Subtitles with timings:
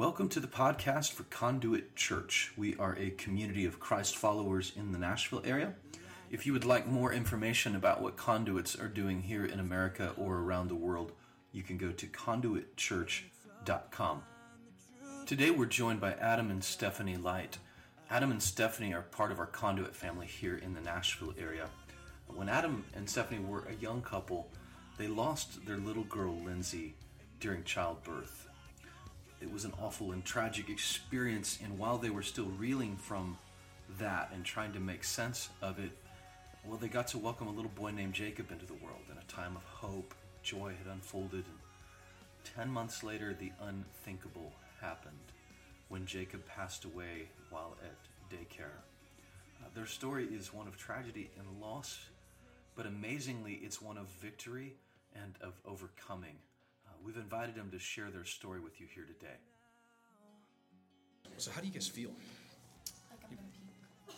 [0.00, 2.54] Welcome to the podcast for Conduit Church.
[2.56, 5.74] We are a community of Christ followers in the Nashville area.
[6.30, 10.38] If you would like more information about what conduits are doing here in America or
[10.38, 11.12] around the world,
[11.52, 14.22] you can go to conduitchurch.com.
[15.26, 17.58] Today we're joined by Adam and Stephanie Light.
[18.08, 21.68] Adam and Stephanie are part of our conduit family here in the Nashville area.
[22.26, 24.48] When Adam and Stephanie were a young couple,
[24.96, 26.94] they lost their little girl Lindsey
[27.38, 28.46] during childbirth.
[29.40, 33.38] It was an awful and tragic experience, and while they were still reeling from
[33.98, 35.90] that and trying to make sense of it,
[36.64, 39.32] well, they got to welcome a little boy named Jacob into the world in a
[39.32, 40.14] time of hope.
[40.42, 45.14] Joy had unfolded, and ten months later, the unthinkable happened
[45.88, 47.96] when Jacob passed away while at
[48.30, 48.82] daycare.
[49.62, 51.98] Uh, their story is one of tragedy and loss,
[52.76, 54.74] but amazingly, it's one of victory
[55.14, 56.36] and of overcoming.
[57.04, 59.36] We've invited them to share their story with you here today.
[61.36, 62.10] So, how do you guys feel?
[63.10, 64.16] Like I'm gonna puke.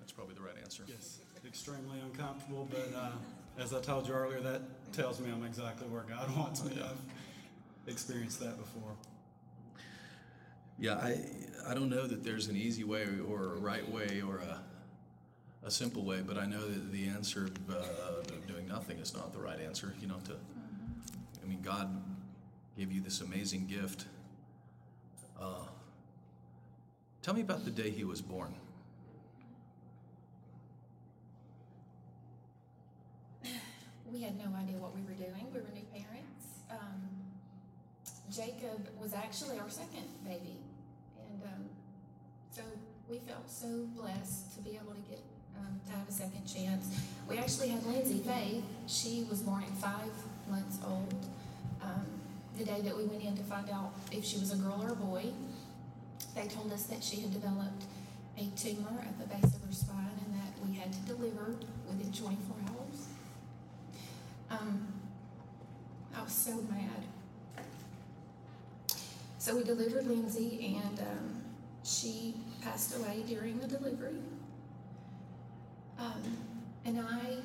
[0.00, 0.84] That's probably the right answer.
[0.86, 4.62] Yes, extremely uncomfortable, but uh, as I told you earlier, that
[4.92, 6.72] tells me I'm exactly where God wants me.
[6.82, 8.96] I've experienced that before.
[10.78, 11.20] Yeah, I
[11.68, 14.60] I don't know that there's an easy way or a right way or a
[15.64, 17.82] a simple way, but I know that the answer of uh,
[18.46, 19.94] doing nothing is not the right answer.
[20.00, 20.36] You know, to
[21.44, 22.02] I mean, God
[22.76, 24.06] gave you this amazing gift.
[25.38, 25.66] Uh,
[27.20, 28.54] tell me about the day He was born.
[34.10, 35.48] We had no idea what we were doing.
[35.52, 36.62] We were new parents.
[36.70, 37.02] Um,
[38.30, 40.56] Jacob was actually our second baby,
[41.18, 41.64] and um,
[42.52, 42.62] so
[43.10, 45.20] we felt so blessed to be able to get
[45.58, 46.96] um, to have a second chance.
[47.28, 48.62] We actually had Lindsey Faith.
[48.86, 50.12] She was born at five
[50.48, 51.26] months old.
[51.84, 52.06] Um,
[52.58, 54.92] the day that we went in to find out if she was a girl or
[54.92, 55.24] a boy,
[56.34, 57.84] they told us that she had developed
[58.38, 61.56] a tumor at the base of her spine and that we had to deliver
[61.88, 63.08] within 24 hours.
[64.50, 64.86] Um,
[66.16, 67.66] I was so mad.
[69.38, 71.42] So we delivered Lindsey, and um,
[71.82, 74.16] she passed away during the delivery.
[75.98, 76.22] Um,
[76.86, 77.36] and I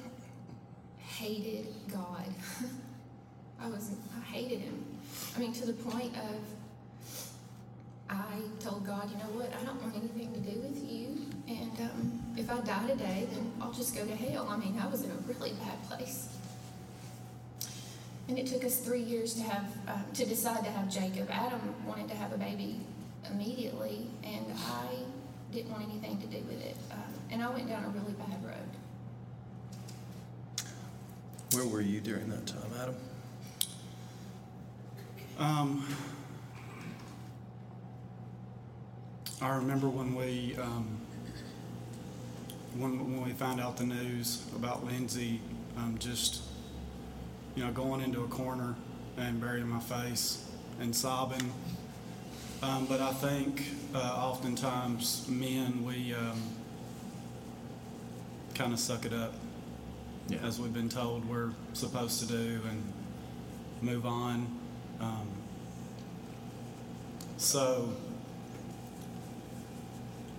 [0.97, 2.25] hated God.
[3.61, 4.85] I was I hated him.
[5.35, 6.39] I mean, to the point of
[8.09, 9.53] I told God, you know what?
[9.53, 13.51] I don't want anything to do with you, and um, if I die today, then
[13.61, 14.47] I'll just go to hell.
[14.49, 16.29] I mean, I was in a really bad place.
[18.27, 21.29] And it took us three years to have um, to decide to have Jacob.
[21.31, 22.79] Adam wanted to have a baby
[23.31, 25.03] immediately, and I
[25.51, 26.77] didn't want anything to do with it.
[26.91, 28.69] Um, and I went down a really bad road.
[31.53, 32.95] Where were you during that time, Adam?
[35.39, 35.85] Um,
[39.41, 40.97] I remember when we um,
[42.77, 45.39] when when we found out the news about Lindsey,
[45.77, 46.41] um, just
[47.55, 48.75] you know going into a corner
[49.17, 50.45] and burying my face
[50.81, 51.51] and sobbing.
[52.61, 53.63] Um, but I think
[53.95, 56.41] uh, oftentimes men we um,
[58.55, 59.33] kind of suck it up
[60.27, 60.39] Yeah.
[60.43, 62.83] as we've been told we're supposed to do and
[63.81, 64.45] move on.
[64.99, 65.27] Um,
[67.37, 67.93] so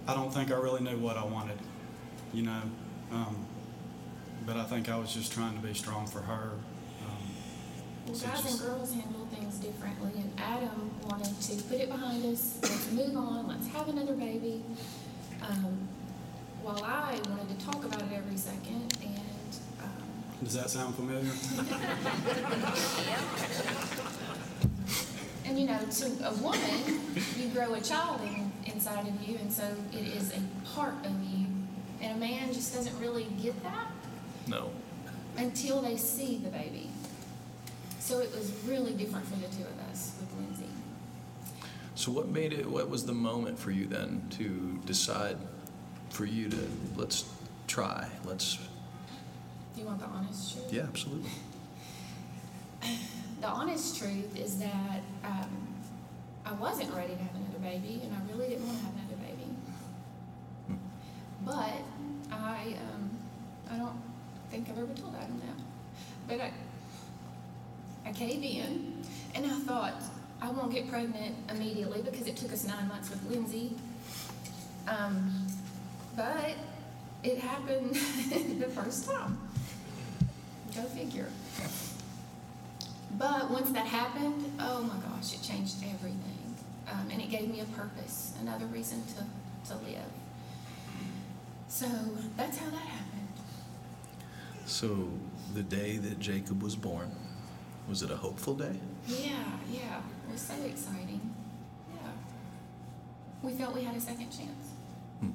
[0.06, 1.59] I don't think I really knew what I wanted,
[2.32, 2.60] you know.
[3.12, 3.37] Um,
[4.47, 6.53] but I think I was just trying to be strong for her.
[6.53, 6.59] Um,
[8.06, 11.88] Well, So guys just- and girls handle things differently, and Adam wanted to put it
[11.88, 12.56] behind us.
[12.62, 13.47] Let's move on.
[13.47, 14.65] Let's have another baby.
[15.43, 15.88] Um,
[16.62, 21.25] while I wanted to talk about it every second, and um, does that sound familiar?
[25.60, 27.00] you know, to a woman,
[27.38, 29.62] you grow a child in, inside of you, and so
[29.93, 30.41] it is a
[30.75, 31.47] part of you.
[32.00, 33.88] And a man just doesn't really get that
[34.47, 34.70] No.
[35.37, 36.88] until they see the baby.
[37.99, 40.65] So it was really different for the two of us with Lindsey.
[41.94, 42.64] So what made it?
[42.64, 45.37] What was the moment for you then to decide
[46.08, 47.26] for you to let's
[47.67, 48.08] try?
[48.25, 48.56] Let's.
[49.75, 50.73] Do you want the honest truth?
[50.73, 51.31] Yeah, absolutely.
[53.40, 55.69] The honest truth is that um,
[56.44, 59.16] I wasn't ready to have another baby, and I really didn't want to have another
[59.16, 60.78] baby.
[61.46, 63.10] But I, um,
[63.70, 63.98] I don't
[64.50, 65.64] think I've ever told Adam that.
[66.28, 66.52] But I,
[68.06, 69.02] I caved in,
[69.34, 69.94] and I thought
[70.42, 73.75] I won't get pregnant immediately because it took us nine months with Lindsey.
[74.87, 75.46] Um,
[76.14, 76.56] but
[77.22, 77.94] it happened
[78.60, 79.38] the first time.
[80.75, 81.28] Go figure.
[83.20, 86.56] But once that happened, oh my gosh, it changed everything.
[86.90, 90.11] Um, and it gave me a purpose, another reason to, to live.
[91.69, 91.87] So
[92.38, 93.28] that's how that happened.
[94.64, 95.11] So,
[95.55, 97.11] the day that Jacob was born,
[97.90, 98.76] was it a hopeful day?
[99.06, 99.32] Yeah,
[99.70, 99.99] yeah.
[100.26, 101.20] It was so exciting.
[101.94, 102.12] Yeah.
[103.43, 104.70] We felt we had a second chance.
[105.20, 105.31] Hmm.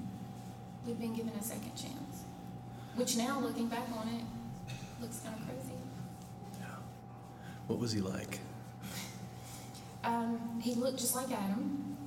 [0.88, 2.24] We've been given a second chance.
[2.96, 4.24] Which now, looking back on it,
[5.00, 5.65] looks kind of crazy.
[7.68, 8.40] What was he like?
[10.04, 11.98] Um, he looked just like Adam.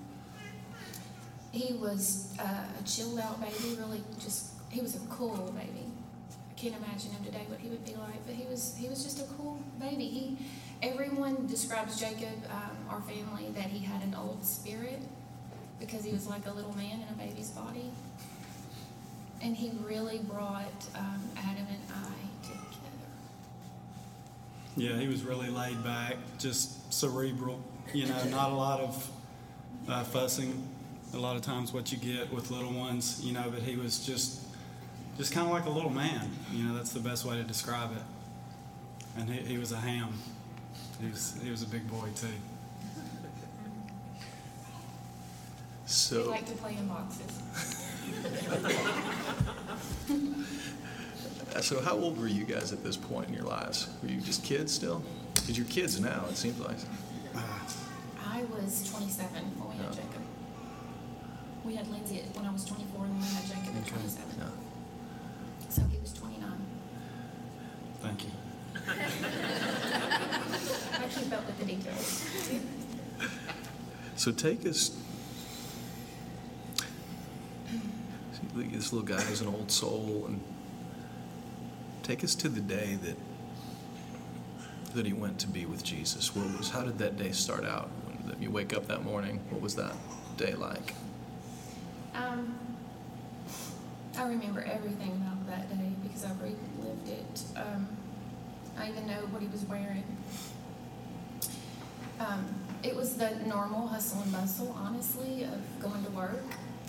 [1.51, 5.87] He was uh, a chilled out baby, really just, he was a cool baby.
[6.51, 9.03] I can't imagine him today what he would be like, but he was, he was
[9.03, 10.05] just a cool baby.
[10.05, 10.39] He,
[10.83, 15.01] everyone describes Jacob, um, our family, that he had an old spirit
[15.81, 17.91] because he was like a little man in a baby's body.
[19.41, 22.28] And he really brought um, Adam and I.
[24.79, 27.61] Yeah, he was really laid back, just cerebral.
[27.93, 29.11] You know, not a lot of
[29.89, 30.67] uh, fussing.
[31.15, 34.05] A lot of times, what you get with little ones, you know, but he was
[34.05, 34.43] just,
[35.17, 36.31] just kind of like a little man.
[36.53, 38.03] You know, that's the best way to describe it.
[39.19, 40.13] And he, he was a ham.
[41.01, 42.29] He was, he was a big boy too.
[45.87, 46.19] So.
[46.19, 47.43] He So, liked to play in boxes.
[51.61, 53.89] so how old were you guys at this point in your lives?
[54.03, 55.03] Were you just kids still?
[55.35, 56.77] Because you're kids now, it seems like.
[57.35, 57.67] Ah.
[58.35, 60.03] I was 27 when we had Yeah.
[60.03, 60.23] Jacob.
[61.65, 64.29] We had Lindsey when I was 24, and then we had Jacob at 27.
[64.39, 64.45] Yeah.
[65.71, 66.49] So he was 29.
[68.03, 68.31] Thank you.
[68.89, 68.91] I
[71.11, 72.25] keep up with the details.
[74.17, 74.93] So take us.
[78.33, 80.41] See, This little guy is an old soul, and
[82.09, 83.17] take us to the day that
[84.95, 86.35] that he went to be with Jesus.
[86.35, 86.71] What was?
[86.71, 87.91] How did that day start out?
[88.25, 89.93] When you wake up that morning, what was that
[90.39, 90.95] day like?
[92.15, 92.57] Um,
[94.17, 97.43] I remember everything about that day because I've relived it.
[97.55, 97.87] Um,
[98.79, 100.05] I even know what he was wearing.
[102.19, 102.47] Um,
[102.83, 106.43] it was the normal hustle and bustle, honestly, of going to work,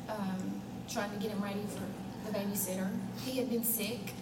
[0.07, 2.89] um, trying to get him ready for the babysitter.
[3.25, 4.13] He had been sick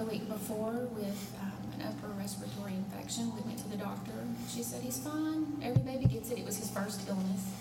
[0.00, 3.34] the week before with um, an upper respiratory infection.
[3.34, 4.12] We went to the doctor.
[4.48, 5.60] She said he's fine.
[5.62, 6.38] Every baby gets it.
[6.38, 7.52] It was his first illness.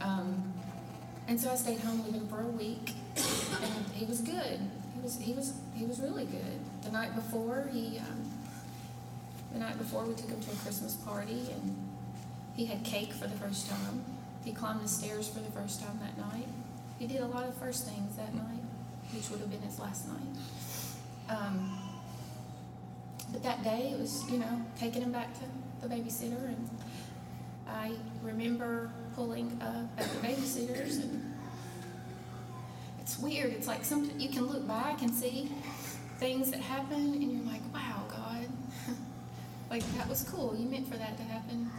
[0.00, 0.52] Um,
[1.28, 4.60] and so I stayed home with him for a week, and he was good.
[4.94, 6.58] He was he was he was really good.
[6.82, 8.28] The night before, he um,
[9.52, 11.76] the night before we took him to a Christmas party, and
[12.56, 14.04] he had cake for the first time.
[14.44, 16.48] He climbed the stairs for the first time that night.
[16.98, 18.64] He did a lot of first things that night,
[19.14, 20.36] which would have been his last night.
[21.28, 21.78] Um,
[23.32, 26.68] but that day, it was you know taking him back to the babysitter and.
[27.68, 27.92] I
[28.22, 31.34] remember pulling up at the babysitters, and
[33.00, 33.52] it's weird.
[33.52, 35.50] It's like some you can look back and see
[36.18, 38.46] things that happen, and you're like, "Wow, God,
[39.70, 40.54] like that was cool.
[40.56, 41.70] You meant for that to happen."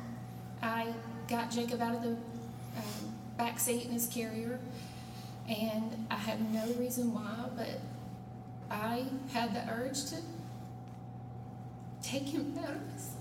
[0.61, 0.93] I
[1.27, 4.59] got Jacob out of the um, back seat in his carrier,
[5.47, 7.79] and I have no reason why, but
[8.69, 10.17] I had the urge to
[12.01, 13.11] take him out of his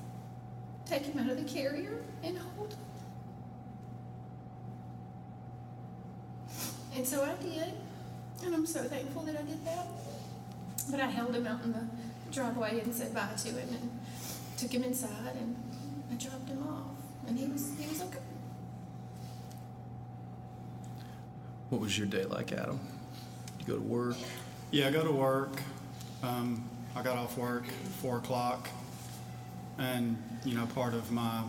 [0.84, 2.78] take him out of the carrier and hold him.
[6.94, 7.74] And so I did,
[8.44, 9.86] and I'm so thankful that I did that.
[10.90, 11.84] But I held him out in the
[12.30, 14.00] driveway and said bye to him and
[14.56, 15.56] took him inside and
[16.10, 16.92] I dropped him off.
[17.26, 18.18] And he was he was okay.
[21.70, 22.78] What was your day like, Adam?
[23.58, 24.16] You go to work?
[24.72, 25.62] Yeah, I go to work.
[26.22, 27.64] Um, I got off work
[28.02, 28.68] four o'clock,
[29.78, 31.42] and you know, part of my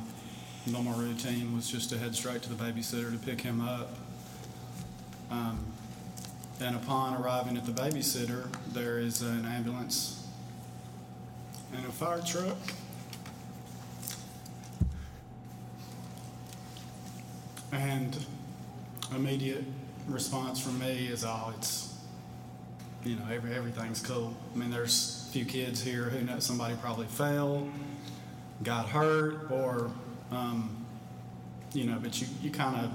[0.67, 3.89] normal routine was just to head straight to the babysitter to pick him up.
[5.31, 5.65] Um,
[6.61, 10.27] and upon arriving at the babysitter, there is an ambulance
[11.75, 12.57] and a fire truck.
[17.71, 18.17] And
[19.15, 19.63] immediate
[20.07, 21.86] response from me is, "Oh, it's
[23.03, 24.35] you know, every, everything's cool.
[24.53, 27.67] I mean, there's a few kids here who know somebody probably fell,
[28.63, 29.91] got hurt, or,
[30.31, 30.85] um,
[31.73, 32.91] you know, but you, you kind of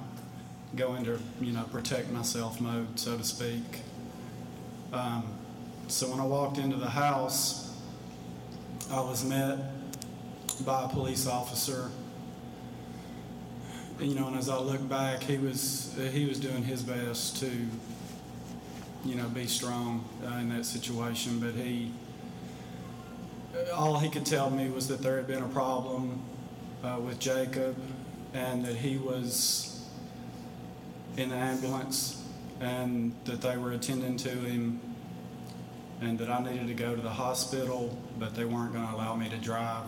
[0.77, 3.81] go into, you know, protect myself mode, so to speak.
[4.93, 5.25] Um,
[5.89, 7.75] so when I walked into the house,
[8.91, 9.59] I was met
[10.65, 11.91] by a police officer.
[14.01, 17.51] You know, and as I look back, he was he was doing his best to
[19.05, 21.41] you know, be strong uh, in that situation.
[21.41, 21.93] But he
[23.75, 26.21] all he could tell me was that there had been a problem
[26.83, 27.77] uh, with Jacob
[28.33, 29.87] and that he was
[31.17, 32.23] in the ambulance
[32.61, 34.81] and that they were attending to him
[36.01, 39.15] and that I needed to go to the hospital, but they weren't going to allow
[39.15, 39.85] me to drive.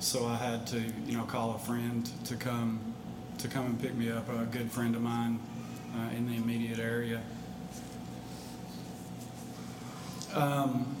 [0.00, 2.94] So I had to, you know, call a friend to come
[3.38, 5.40] to come and pick me up, a good friend of mine
[5.96, 7.20] uh, in the immediate area.
[10.34, 10.96] Um,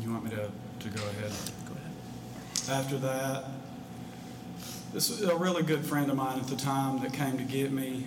[0.00, 1.32] you want me to, to go ahead?
[1.66, 2.84] Go ahead.
[2.84, 3.44] After that,
[4.92, 7.72] this was a really good friend of mine at the time that came to get
[7.72, 8.04] me,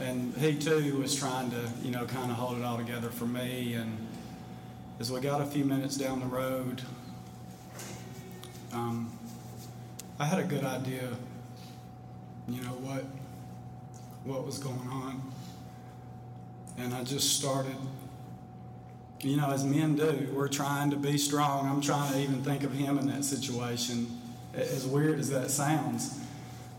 [0.00, 3.26] and he too was trying to, you know, kind of hold it all together for
[3.26, 3.74] me.
[3.74, 3.96] And
[4.98, 6.82] as we got a few minutes down the road,
[8.72, 9.12] um,
[10.18, 11.08] I had a good idea,
[12.48, 13.04] you know, what
[14.24, 15.22] what was going on,
[16.78, 17.76] and I just started.
[19.20, 21.66] You know, as men do, we're trying to be strong.
[21.66, 24.20] I'm trying to even think of him in that situation,
[24.54, 26.20] as weird as that sounds.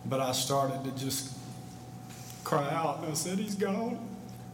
[0.06, 1.36] But I started to just
[2.44, 3.04] cry out.
[3.10, 3.98] I said, He's gone.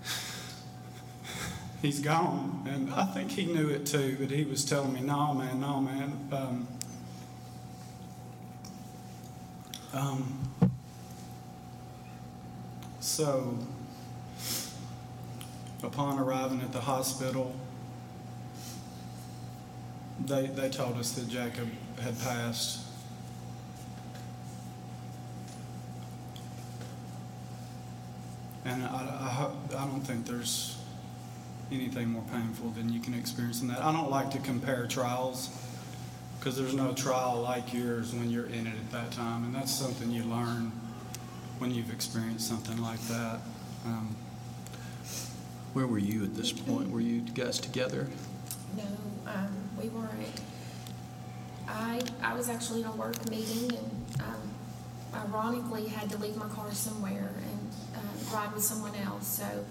[1.82, 2.66] He's gone.
[2.70, 5.82] And I think he knew it too, but he was telling me, No, man, no,
[5.82, 6.30] man.
[6.32, 6.68] Um,
[9.94, 10.71] um,
[13.01, 13.58] so,
[15.81, 17.55] upon arriving at the hospital,
[20.20, 21.67] they, they told us that Jacob
[22.00, 22.86] had passed.
[28.65, 30.77] And I, I, I don't think there's
[31.72, 33.81] anything more painful than you can experience in that.
[33.81, 35.50] I don't like to compare trials
[36.38, 39.43] because there's no trial like yours when you're in it at that time.
[39.43, 40.72] And that's something you learn
[41.62, 43.39] when you've experienced something like that.
[43.86, 44.15] Um,
[45.74, 46.89] Where were you at this point?
[46.89, 48.08] Were you guys together?
[48.75, 48.84] No,
[49.27, 50.41] um, we weren't.
[51.68, 54.53] I, I was actually in a work meeting and, um,
[55.13, 59.27] ironically had to leave my car somewhere and, um, ride with someone else.
[59.27, 59.63] So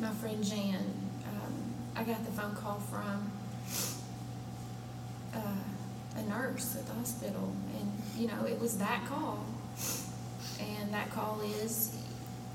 [0.00, 0.84] my friend Jan,
[1.28, 1.54] um,
[1.94, 3.30] I got the phone call from,
[5.32, 9.46] uh, a nurse at the hospital and, you know, it was that call.
[10.60, 11.96] And that call is,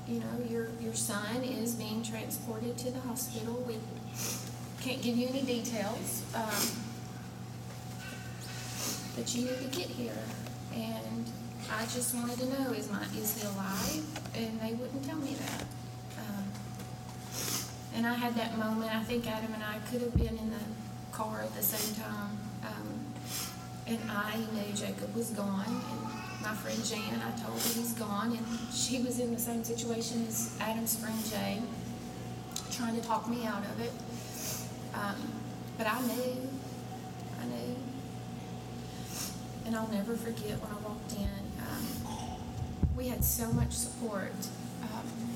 [0.06, 3.64] you know, your, your son is being transported to the hospital.
[3.66, 3.78] We
[4.80, 6.70] can't give you any details, um,
[9.16, 10.22] but you need to get here.
[10.74, 11.24] And
[11.72, 14.04] I just wanted to know, is my, is he alive?
[14.34, 15.62] And they wouldn't tell me that.
[16.18, 16.44] Um,
[17.94, 20.60] and I had that moment, I think Adam and I could have been in the
[21.12, 22.38] car at the same time.
[22.62, 23.06] Um,
[23.86, 26.15] and I knew Jacob was gone, and
[26.46, 30.24] my friend Jan, I told her he's gone, and she was in the same situation
[30.28, 31.60] as Adam's friend Jay,
[32.70, 33.90] trying to talk me out of it.
[34.94, 35.16] Um,
[35.76, 36.48] but I knew,
[37.40, 37.76] I knew.
[39.66, 41.28] And I'll never forget when I walked in.
[41.66, 42.38] Um,
[42.96, 44.30] we had so much support.
[44.82, 45.28] Um,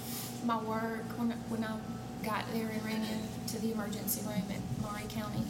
[0.44, 1.76] my work, when, when I
[2.24, 5.42] got there and ran into the emergency room at Maury County,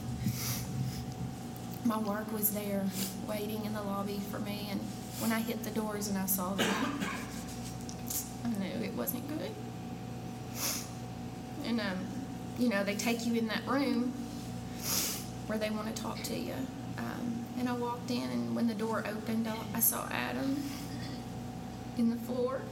[1.84, 2.86] my work was there
[3.28, 4.68] waiting in the lobby for me.
[4.70, 4.80] And
[5.20, 6.74] when I hit the doors and I saw them,
[8.44, 9.50] I knew it wasn't good.
[11.66, 11.98] And, um,
[12.58, 14.12] you know, they take you in that room
[15.46, 16.54] where they want to talk to you.
[16.96, 20.56] Um, and I walked in, and when the door opened, I, saw Adam
[21.98, 22.62] in the floor.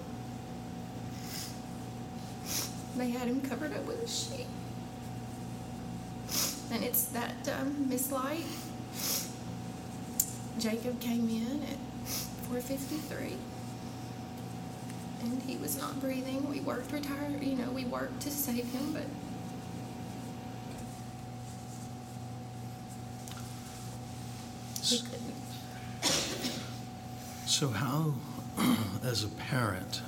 [2.96, 4.46] They had him covered up with a sheet.
[6.72, 8.44] And it's that um, Miss Light.
[10.58, 11.78] Jacob came in at
[12.50, 13.36] 4:53,
[15.22, 16.48] and he was not breathing.
[16.48, 19.02] We worked retire, you know, we worked to save him, but
[24.82, 25.34] he couldn't.
[27.46, 28.14] So, how,
[29.04, 30.02] as a parent,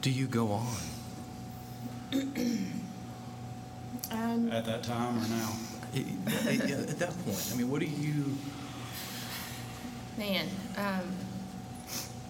[0.00, 0.66] do you go on?
[4.10, 5.52] Um, at that time or now?
[5.94, 6.04] I-
[6.48, 8.36] I- At that point, I mean, what do you,
[10.22, 11.12] man, um,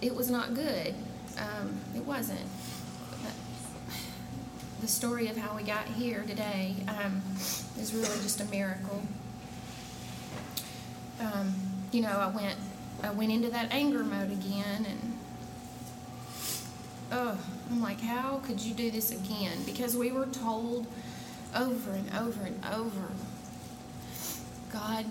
[0.01, 0.95] it was not good.
[1.37, 2.49] Um, it wasn't.
[4.81, 7.21] The story of how we got here today um,
[7.79, 9.03] is really just a miracle.
[11.21, 11.53] Um,
[11.91, 12.55] you know, I went,
[13.03, 15.17] I went into that anger mode again, and
[17.11, 17.37] oh,
[17.69, 19.63] I'm like, how could you do this again?
[19.65, 20.87] Because we were told
[21.55, 23.11] over and over and over
[24.71, 25.05] God,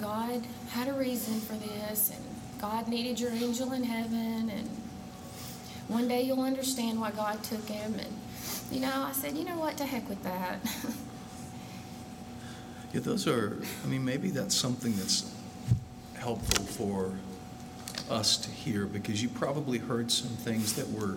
[0.00, 2.24] God had a reason for this, and
[2.60, 4.68] God needed your angel in heaven, and
[5.88, 7.94] one day you'll understand why God took him.
[7.94, 8.12] And
[8.70, 9.76] you know, I said, you know what?
[9.78, 10.58] To heck with that.
[12.92, 15.34] Yeah, those are, I mean, maybe that's something that's
[16.18, 17.14] helpful for
[18.10, 21.16] us to hear because you probably heard some things that were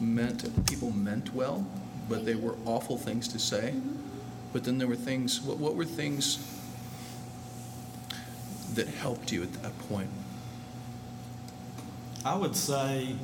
[0.00, 1.64] meant, people meant well,
[2.08, 2.44] but they mm-hmm.
[2.44, 3.72] were awful things to say.
[3.76, 3.98] Mm-hmm.
[4.52, 6.57] But then there were things, what, what were things
[8.78, 10.08] that helped you at that point?
[12.24, 13.14] I would say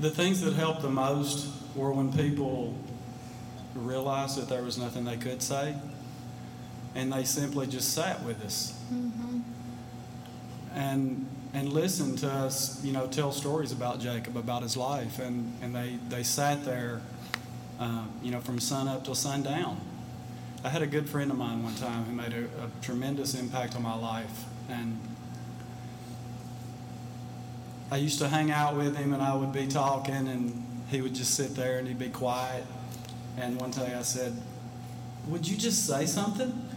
[0.00, 2.74] the things that helped the most were when people
[3.74, 5.74] realized that there was nothing they could say
[6.96, 8.76] and they simply just sat with us.
[10.74, 15.56] And and listened to us you know tell stories about jacob about his life and
[15.62, 17.00] and they they sat there
[17.80, 19.80] um, you know from sun up till sundown
[20.64, 23.76] i had a good friend of mine one time who made a, a tremendous impact
[23.76, 24.98] on my life and
[27.90, 31.14] I used to hang out with him and I would be talking and he would
[31.14, 32.64] just sit there and he'd be quiet.
[33.36, 34.36] And one day I said,
[35.28, 36.68] Would you just say something?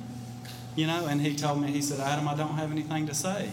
[0.75, 3.50] You know, and he told me, he said, Adam, I don't have anything to say.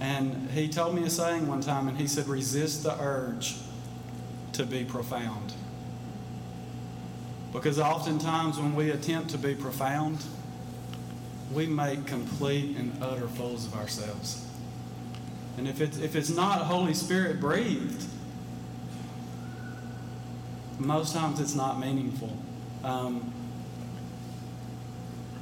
[0.00, 3.56] And he told me a saying one time and he said, Resist the urge
[4.54, 5.52] to be profound.
[7.52, 10.24] Because oftentimes when we attempt to be profound,
[11.52, 14.46] we make complete and utter fools of ourselves.
[15.58, 18.06] And if it's, if it's not Holy Spirit breathed,
[20.78, 22.36] most times it's not meaningful.
[22.84, 23.32] Um,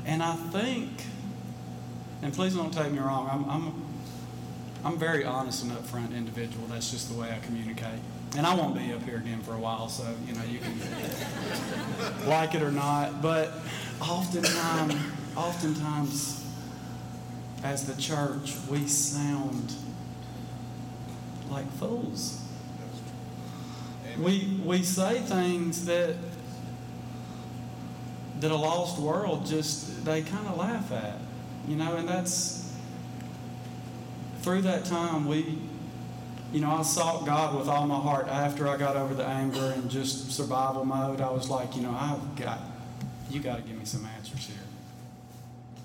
[0.06, 0.90] and I think,
[2.22, 3.84] and please don't take me wrong, I'm, I'm,
[4.84, 6.66] I'm very honest and upfront individual.
[6.68, 8.00] That's just the way I communicate.
[8.36, 12.28] And I won't be up here again for a while, so you know you can
[12.28, 13.22] like it or not.
[13.22, 13.52] But
[14.00, 14.94] oftentimes,
[15.36, 16.44] oftentimes,
[17.64, 19.74] as the church, we sound
[21.50, 22.42] like fools.
[24.18, 26.16] We, we say things that
[28.40, 31.18] that a lost world just they kind of laugh at,
[31.66, 32.72] you know, and that's
[34.42, 35.58] through that time we
[36.52, 39.72] you know, I sought God with all my heart after I got over the anger
[39.76, 41.20] and just survival mode.
[41.20, 42.60] I was like, you know, I've got
[43.30, 44.56] you got to give me some answers here.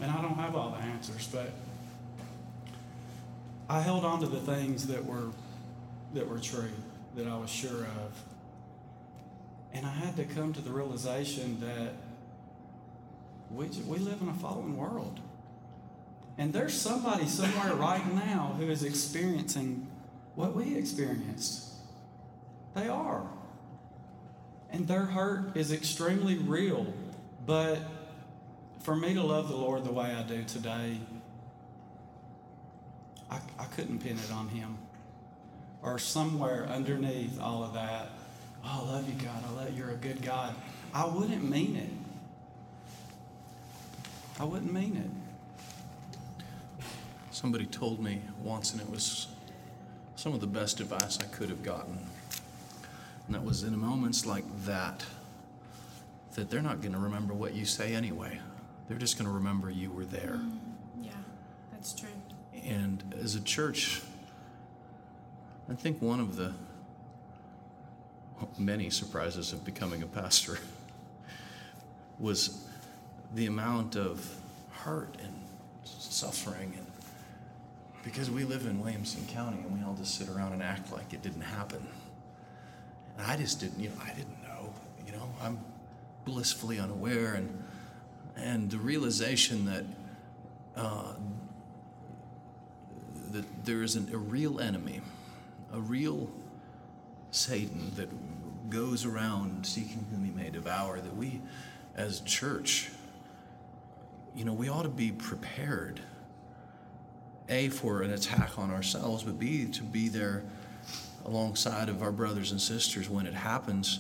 [0.02, 1.52] And I don't have all the answers, but
[3.70, 5.30] I held on to the things that were
[6.14, 6.72] that were true,
[7.16, 8.24] that I was sure of.
[9.74, 11.94] And I had to come to the realization that
[13.52, 15.20] we, we live in a fallen world.
[16.38, 19.88] And there's somebody somewhere right now who is experiencing
[20.36, 21.70] what we experienced.
[22.76, 23.24] They are.
[24.72, 26.92] And their hurt is extremely real.
[27.46, 27.80] But
[28.82, 31.00] for me to love the Lord the way I do today,
[33.30, 34.78] I, I couldn't pin it on Him
[35.84, 38.10] or somewhere underneath all of that,
[38.64, 39.44] oh, I love you, God.
[39.46, 40.56] I love you're a good God.
[40.94, 41.90] I wouldn't mean it.
[44.40, 46.86] I wouldn't mean it.
[47.32, 49.28] Somebody told me once, and it was
[50.24, 51.98] some of the best advice I could have gotten.
[53.26, 55.04] And that was in moments like that,
[56.36, 58.40] that they're not going to remember what you say anyway.
[58.88, 60.40] They're just going to remember you were there.
[60.40, 60.60] Mm,
[61.02, 61.12] yeah,
[61.74, 62.08] that's true.
[62.64, 64.02] And as a church,
[65.70, 66.54] I think one of the
[68.58, 70.58] many surprises of becoming a pastor
[72.18, 72.66] was
[73.36, 74.38] the amount of
[74.72, 75.34] hurt and
[75.84, 76.93] suffering and
[78.04, 81.14] because we live in Williamson County and we all just sit around and act like
[81.14, 81.88] it didn't happen.
[83.18, 84.74] And I just didn't, you know, I didn't know.
[85.06, 85.60] You know, I'm
[86.26, 87.64] blissfully unaware and
[88.36, 89.86] and the realization that
[90.76, 91.14] uh,
[93.32, 95.02] that there is an, a real enemy
[95.74, 96.30] a real
[97.32, 98.10] Satan that
[98.70, 101.42] goes around seeking whom he may devour, that we
[101.96, 102.90] as church,
[104.36, 106.00] you know, we ought to be prepared,
[107.50, 110.44] A, for an attack on ourselves, but B, to be there
[111.26, 114.00] alongside of our brothers and sisters when it happens,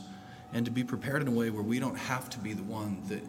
[0.53, 3.01] and to be prepared in a way where we don't have to be the one
[3.07, 3.23] that,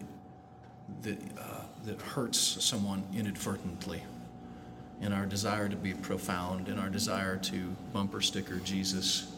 [1.02, 4.02] that, uh, that hurts someone inadvertently
[5.00, 9.32] in our desire to be profound, in our desire to bumper sticker Jesus.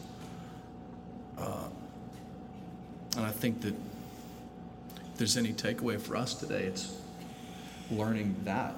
[1.37, 1.67] Uh,
[3.15, 6.95] and I think that if there's any takeaway for us today, it's
[7.89, 8.75] learning that.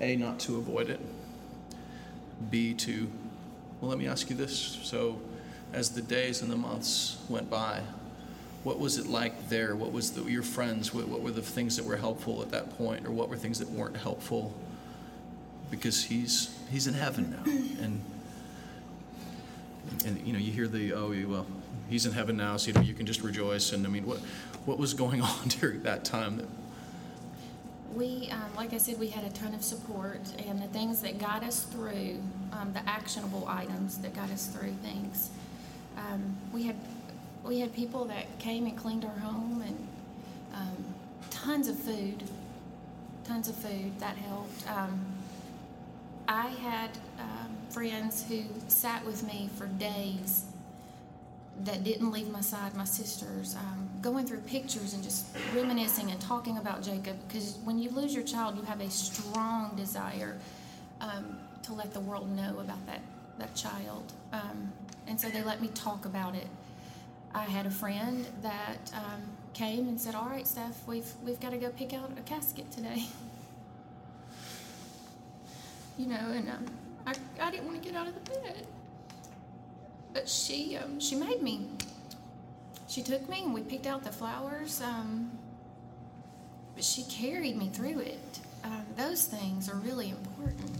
[0.00, 1.00] A, not to avoid it.
[2.50, 3.08] B, to,
[3.80, 4.80] well, let me ask you this.
[4.82, 5.20] So,
[5.72, 7.82] as the days and the months went by,
[8.64, 9.74] what was it like there?
[9.74, 10.92] What was the, your friends?
[10.92, 13.58] What, what were the things that were helpful at that point, or what were things
[13.58, 14.54] that weren't helpful?
[15.72, 17.50] because he's he's in heaven now
[17.82, 17.98] and
[20.04, 21.46] and you know, you hear the oh, well,
[21.88, 23.72] he's in heaven now, so you know, you can just rejoice.
[23.72, 24.18] And I mean, what
[24.64, 26.38] what was going on during that time?
[26.38, 26.46] That,
[27.94, 31.18] We, um, like I said, we had a ton of support, and the things that
[31.18, 32.20] got us through,
[32.52, 35.30] um, the actionable items that got us through things.
[35.96, 36.76] Um, we had
[37.44, 39.88] we had people that came and cleaned our home, and
[40.54, 40.84] um,
[41.30, 42.22] tons of food,
[43.24, 44.70] tons of food that helped.
[44.70, 45.00] Um,
[46.28, 50.44] I had um, friends who sat with me for days
[51.64, 56.20] that didn't leave my side, my sisters, um, going through pictures and just reminiscing and
[56.20, 57.16] talking about Jacob.
[57.26, 60.36] Because when you lose your child, you have a strong desire
[61.00, 63.00] um, to let the world know about that,
[63.38, 64.12] that child.
[64.32, 64.72] Um,
[65.06, 66.46] and so they let me talk about it.
[67.34, 69.22] I had a friend that um,
[69.54, 72.70] came and said, "All right, Steph, we've we've got to go pick out a casket
[72.70, 73.06] today."
[75.98, 76.66] you know, and um,
[77.06, 78.66] I I didn't want to get out of the bed,
[80.12, 81.68] but she um, she made me.
[82.88, 84.82] She took me and we picked out the flowers.
[84.82, 85.30] Um,
[86.74, 88.40] but she carried me through it.
[88.64, 90.70] Um, those things are really important.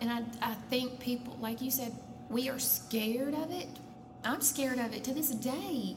[0.00, 1.92] And I, I think people, like you said,
[2.28, 3.68] we are scared of it.
[4.24, 5.96] I'm scared of it to this day.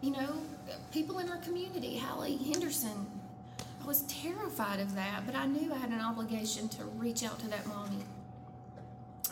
[0.00, 0.36] You know,
[0.92, 3.06] people in our community, Hallie Henderson,
[3.82, 7.38] I was terrified of that, but I knew I had an obligation to reach out
[7.40, 8.04] to that mommy.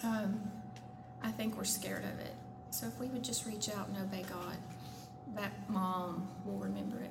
[0.03, 0.41] Um,
[1.23, 2.35] I think we're scared of it.
[2.71, 4.57] So if we would just reach out and obey God,
[5.35, 7.11] that mom will remember it.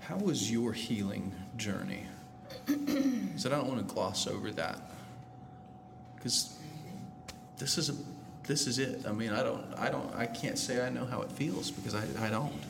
[0.00, 2.04] how was your healing journey?
[3.36, 4.80] so I don't want to gloss over that
[6.16, 6.56] because
[7.58, 7.94] this is a
[8.44, 9.06] this is it.
[9.06, 11.94] I mean, I don't, I don't, I can't say I know how it feels because
[11.94, 12.60] I, I don't.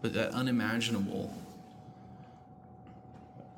[0.00, 1.34] But that unimaginable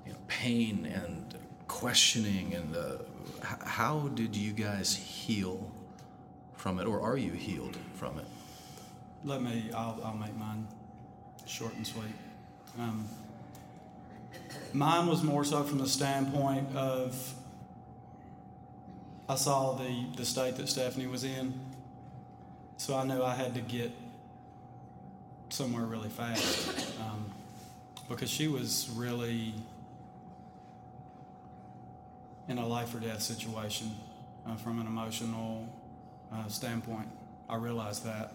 [0.07, 1.35] you know, pain and
[1.68, 3.05] questioning and the,
[3.42, 5.70] how did you guys heal
[6.54, 8.26] from it, or are you healed from it?
[9.24, 10.66] Let me, I'll, I'll make mine
[11.46, 12.04] short and sweet.
[12.78, 13.06] Um,
[14.72, 17.35] mine was more so from the standpoint of
[19.28, 21.58] I saw the, the state that Stephanie was in,
[22.76, 23.92] so I knew I had to get
[25.48, 27.30] somewhere really fast um,
[28.08, 29.54] because she was really
[32.48, 33.92] in a life or death situation
[34.46, 35.68] uh, from an emotional
[36.33, 37.09] uh, standpoint.
[37.48, 38.35] I realized that.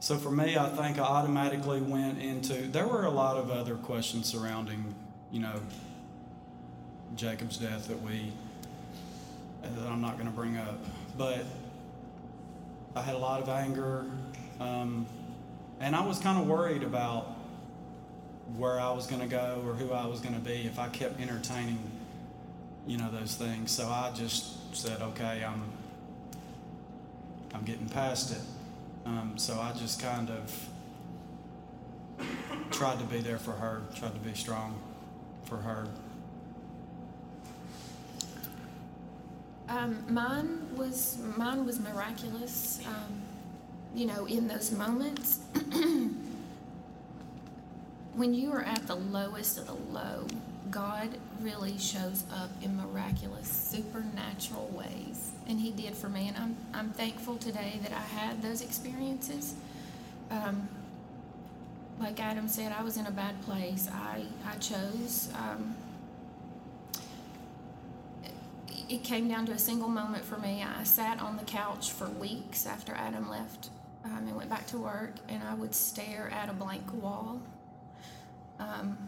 [0.00, 2.54] So for me, I think I automatically went into.
[2.68, 4.94] There were a lot of other questions surrounding,
[5.30, 5.60] you know,
[7.14, 8.32] Jacob's death that we
[9.62, 10.78] that I'm not going to bring up,
[11.16, 11.44] but
[12.94, 14.04] I had a lot of anger,
[14.60, 15.06] um,
[15.80, 17.34] and I was kind of worried about
[18.56, 20.88] where I was going to go or who I was going to be if I
[20.88, 21.78] kept entertaining,
[22.86, 23.70] you know, those things.
[23.70, 25.62] So I just said, okay, I'm
[27.54, 28.42] I'm getting past it.
[29.06, 30.68] Um, so I just kind of
[32.70, 34.74] tried to be there for her, tried to be strong
[35.44, 35.86] for her.
[39.68, 42.80] Um, mine was mine was miraculous.
[42.86, 43.22] Um,
[43.94, 45.38] you know, in those moments
[48.14, 50.26] when you are at the lowest of the low,
[50.74, 51.10] God
[51.40, 56.26] really shows up in miraculous, supernatural ways, and He did for me.
[56.26, 59.54] And I'm I'm thankful today that I had those experiences.
[60.32, 60.68] Um,
[62.00, 63.88] like Adam said, I was in a bad place.
[63.88, 65.28] I I chose.
[65.38, 65.76] Um,
[68.88, 70.64] it came down to a single moment for me.
[70.64, 73.70] I sat on the couch for weeks after Adam left
[74.04, 77.40] um, and went back to work, and I would stare at a blank wall
[78.58, 78.98] um,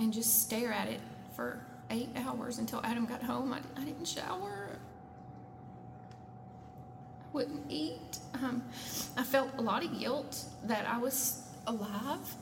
[0.00, 1.00] and just stare at it
[1.36, 1.60] for
[1.90, 3.52] eight hours until Adam got home.
[3.52, 4.70] I, I didn't shower.
[7.22, 8.18] I wouldn't eat.
[8.34, 8.62] Um,
[9.16, 12.34] I felt a lot of guilt that I was alive.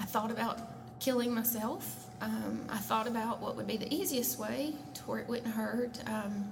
[0.00, 0.58] I thought about
[0.98, 2.06] killing myself.
[2.20, 6.00] Um, I thought about what would be the easiest way to where it wouldn't hurt.
[6.06, 6.50] Um,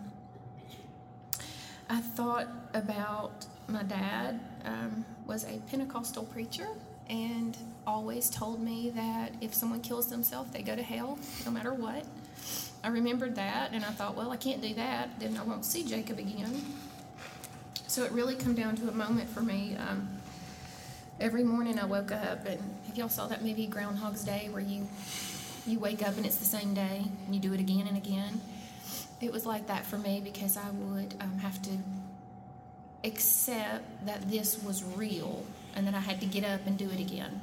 [1.90, 6.68] I thought about my dad um, was a Pentecostal preacher
[7.08, 11.72] and always told me that if someone kills themselves, they go to hell no matter
[11.72, 12.04] what.
[12.82, 15.18] I remembered that and I thought, well, I can't do that.
[15.18, 16.64] Then I won't see Jacob again.
[17.86, 19.76] So it really come down to a moment for me.
[19.76, 20.08] Um,
[21.18, 24.86] every morning I woke up and if y'all saw that movie Groundhog's Day where you
[25.66, 28.40] you wake up and it's the same day and you do it again and again.
[29.20, 31.70] It was like that for me because I would um, have to
[33.02, 35.44] accept that this was real
[35.74, 37.40] and that I had to get up and do it again.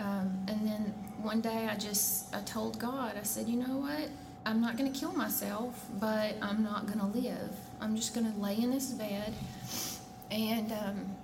[0.00, 4.08] Um, and then one day I just I told God I said, you know what?
[4.46, 7.54] I'm not going to kill myself, but I'm not going to live.
[7.80, 9.34] I'm just going to lay in this bed
[10.30, 11.16] and um,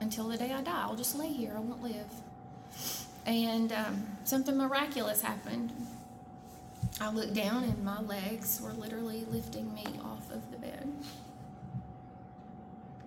[0.00, 1.52] until the day I die, I'll just lay here.
[1.56, 2.06] I won't live.
[3.24, 5.72] And um, something miraculous happened.
[7.00, 10.92] I looked down and my legs were literally lifting me off of the bed.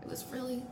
[0.09, 0.63] Was really,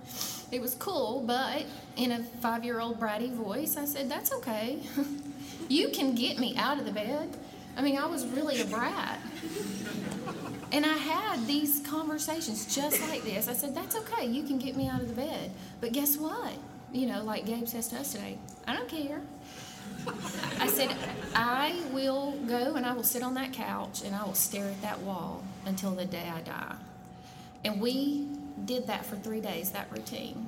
[0.52, 1.64] it was cool, but
[1.96, 4.80] in a five year old bratty voice, I said, That's okay.
[5.70, 7.38] you can get me out of the bed.
[7.76, 9.20] I mean, I was really a brat.
[10.72, 13.48] And I had these conversations just like this.
[13.48, 14.26] I said, That's okay.
[14.26, 15.52] You can get me out of the bed.
[15.82, 16.54] But guess what?
[16.92, 19.22] You know, like Gabe says to us today, I don't care.
[20.60, 20.96] I said,
[21.36, 24.82] I will go and I will sit on that couch and I will stare at
[24.82, 26.76] that wall until the day I die.
[27.64, 28.28] And we
[28.66, 30.48] did that for three days, that routine.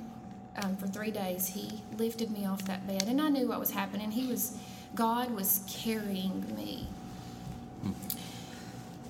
[0.56, 3.70] Um, for three days, he lifted me off that bed, and I knew what was
[3.70, 4.10] happening.
[4.10, 4.58] He was,
[4.94, 6.88] God was carrying me.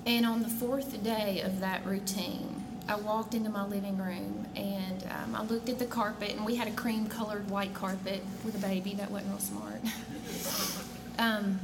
[0.05, 5.05] And on the fourth day of that routine, I walked into my living room and
[5.11, 8.55] um, I looked at the carpet, and we had a cream colored white carpet with
[8.55, 8.93] a baby.
[8.95, 9.81] That wasn't real smart.
[11.19, 11.59] um,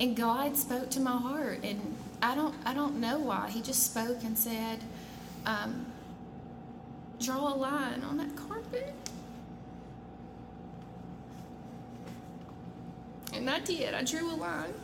[0.00, 3.50] and God spoke to my heart, and I don't, I don't know why.
[3.50, 4.80] He just spoke and said,
[5.46, 5.86] um,
[7.20, 8.94] draw a line on that carpet.
[13.32, 13.94] And I did.
[13.94, 14.74] I drew a line.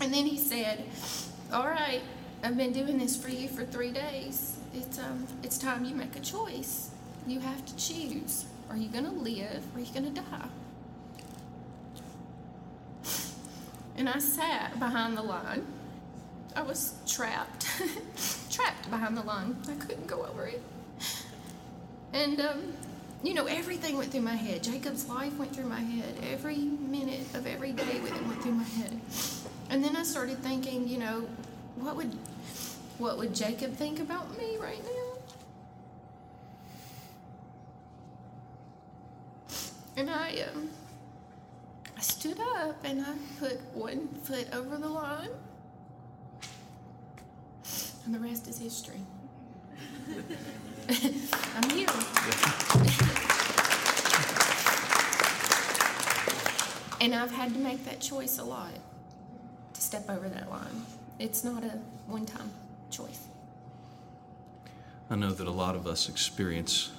[0.00, 0.84] And then he said,
[1.52, 2.00] All right,
[2.42, 4.58] I've been doing this for you for three days.
[4.74, 6.90] It's um it's time you make a choice.
[7.26, 8.46] You have to choose.
[8.68, 10.48] Are you gonna live or are you gonna die?
[13.96, 15.66] And I sat behind the line.
[16.56, 17.66] I was trapped.
[18.50, 19.56] trapped behind the line.
[19.68, 20.62] I couldn't go over it.
[22.14, 22.74] And, um,
[23.22, 24.62] you know, everything went through my head.
[24.62, 26.14] Jacob's life went through my head.
[26.30, 29.00] Every minute of every day with him went through my head.
[29.70, 31.26] And then I started thinking, you know,
[31.76, 32.12] what would
[32.98, 35.12] what would Jacob think about me right now?
[39.96, 40.68] And I um
[41.96, 45.30] I stood up and I put one foot over the line.
[48.04, 49.00] And the rest is history.
[51.54, 51.88] I'm here.
[57.02, 58.70] and I've had to make that choice a lot
[59.74, 60.86] to step over that line.
[61.18, 62.50] It's not a one time
[62.90, 63.26] choice.
[65.10, 66.90] I know that a lot of us experience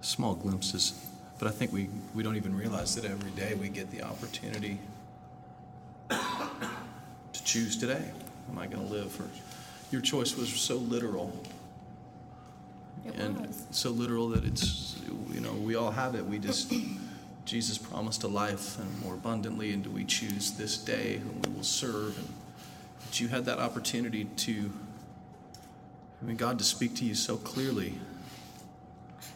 [0.00, 1.06] small glimpses,
[1.38, 4.78] but I think we, we don't even realize that every day we get the opportunity
[6.08, 8.02] to choose today.
[8.50, 9.20] Am I going to live?
[9.20, 9.28] Or
[9.90, 11.32] your choice was so literal.
[13.04, 13.66] It and was.
[13.70, 14.96] so literal that it's,
[15.32, 16.24] you know, we all have it.
[16.24, 16.72] We just,
[17.44, 21.56] Jesus promised a life and more abundantly, and do we choose this day whom we
[21.56, 22.16] will serve?
[22.18, 22.28] And
[23.06, 24.70] that you had that opportunity to,
[26.22, 27.94] I mean, God to speak to you so clearly.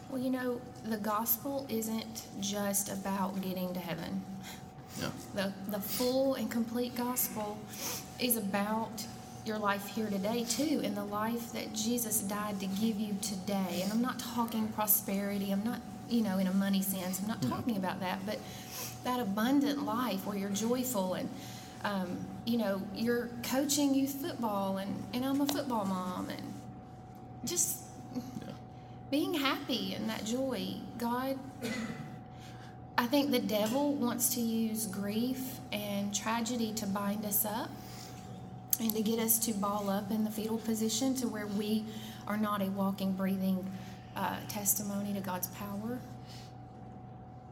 [0.09, 4.23] Well, you know, the gospel isn't just about getting to heaven.
[5.01, 5.09] Yeah.
[5.33, 7.57] The, the full and complete gospel
[8.19, 9.03] is about
[9.45, 13.81] your life here today, too, and the life that Jesus died to give you today.
[13.83, 15.79] And I'm not talking prosperity, I'm not,
[16.09, 18.39] you know, in a money sense, I'm not talking about that, but
[19.03, 21.29] that abundant life where you're joyful and,
[21.83, 26.53] um, you know, you're coaching youth football, and, and I'm a football mom, and
[27.43, 27.81] just
[28.15, 28.53] Yeah.
[29.11, 30.75] being happy and that joy.
[30.97, 31.37] God,
[32.97, 37.69] I think the devil wants to use grief and tragedy to bind us up
[38.79, 41.85] and to get us to ball up in the fetal position to where we
[42.27, 43.65] are not a walking, breathing
[44.15, 45.99] uh, testimony to God's power.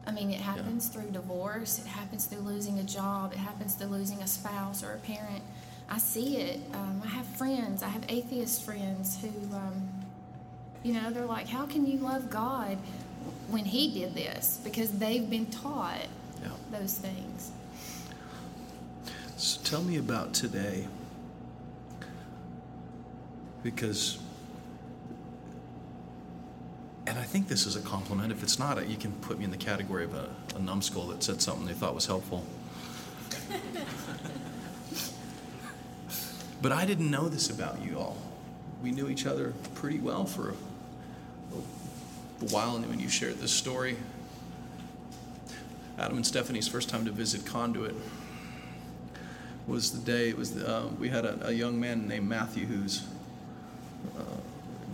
[0.06, 3.88] I mean, it happens through divorce, it happens through losing a job, it happens through
[3.88, 5.42] losing a spouse or a parent.
[5.88, 6.60] I see it.
[6.74, 9.88] Um, I have friends, I have atheist friends who, um,
[10.82, 12.76] you know, they're like, how can you love God
[13.48, 14.60] when He did this?
[14.62, 16.06] Because they've been taught
[16.42, 16.50] Yeah.
[16.70, 17.52] those things.
[19.36, 20.86] So tell me about today.
[23.64, 24.18] Because,
[27.06, 28.30] and I think this is a compliment.
[28.30, 31.22] If it's not, you can put me in the category of a, a numbskull that
[31.22, 32.44] said something they thought was helpful.
[36.62, 38.18] but I didn't know this about you all.
[38.82, 40.54] We knew each other pretty well for a,
[42.42, 43.96] a while, and when you shared this story,
[45.98, 47.94] Adam and Stephanie's first time to visit Conduit
[49.66, 52.66] was the day it was the, uh, we had a, a young man named Matthew
[52.66, 53.06] who's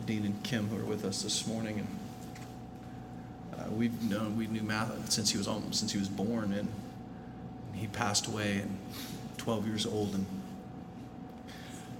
[0.06, 4.62] Dean and Kim who are with us this morning and uh, we've known we knew
[4.62, 6.68] Matt since he was almost since he was born and
[7.74, 8.76] he passed away and
[9.38, 10.26] 12 years old and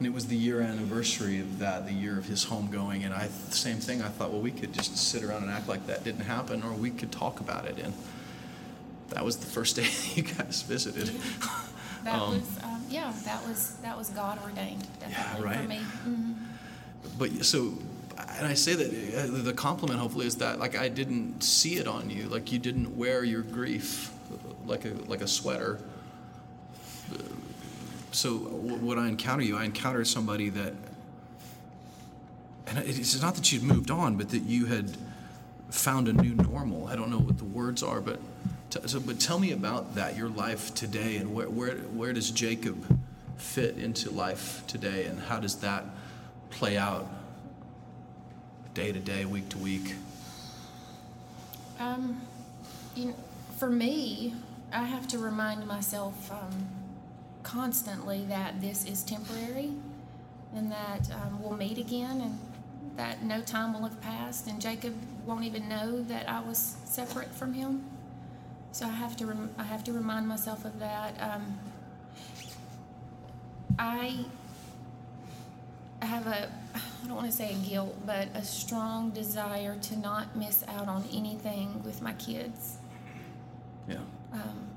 [0.00, 3.04] and it was the year anniversary of that, the year of his homegoing.
[3.04, 4.00] And I, same thing.
[4.00, 6.72] I thought, well, we could just sit around and act like that didn't happen, or
[6.72, 7.78] we could talk about it.
[7.78, 7.92] And
[9.10, 11.08] that was the first day you guys visited.
[12.04, 15.60] That Um, was, um, yeah, that was that was God ordained, definitely right.
[15.60, 15.76] for me.
[15.76, 16.32] hmm
[17.18, 17.74] But so,
[18.16, 21.86] and I say that uh, the compliment hopefully is that like I didn't see it
[21.86, 24.12] on you, like you didn't wear your grief
[24.66, 25.80] like a like a sweater.
[28.12, 30.74] So when I encounter you, I encounter somebody that,
[32.66, 34.96] and it's not that you'd moved on, but that you had
[35.70, 36.88] found a new normal.
[36.88, 38.18] I don't know what the words are, but
[38.70, 42.30] t- so but tell me about that, your life today, and where where where does
[42.30, 42.98] Jacob
[43.36, 45.84] fit into life today, and how does that
[46.50, 47.08] play out
[48.74, 49.94] day to day, week to week?
[51.78, 52.20] Um,
[52.94, 53.14] you know,
[53.58, 54.34] for me,
[54.72, 56.68] I have to remind myself um,
[57.42, 59.72] constantly that this is temporary,
[60.54, 62.38] and that um, we'll meet again, and
[62.96, 64.94] that no time will have passed, and Jacob
[65.26, 67.84] won't even know that I was separate from him.
[68.72, 71.20] So I have to rem- I have to remind myself of that.
[71.20, 71.58] Um,
[73.78, 74.24] I
[76.06, 80.36] have a I don't want to say a guilt, but a strong desire to not
[80.36, 82.76] miss out on anything with my kids.
[83.88, 83.96] Yeah,
[84.32, 84.68] Um,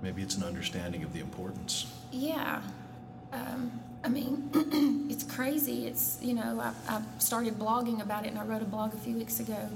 [0.00, 1.92] maybe it's an understanding of the importance.
[2.10, 2.62] yeah.
[3.32, 4.50] Um, I mean,
[5.10, 5.86] it's crazy.
[5.86, 8.96] It's, you know, I, I started blogging about it and I wrote a blog a
[8.98, 9.68] few weeks ago.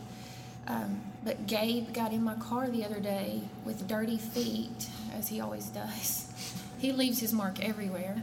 [0.67, 5.41] Um, but Gabe got in my car the other day with dirty feet, as he
[5.41, 6.63] always does.
[6.79, 8.23] He leaves his mark everywhere.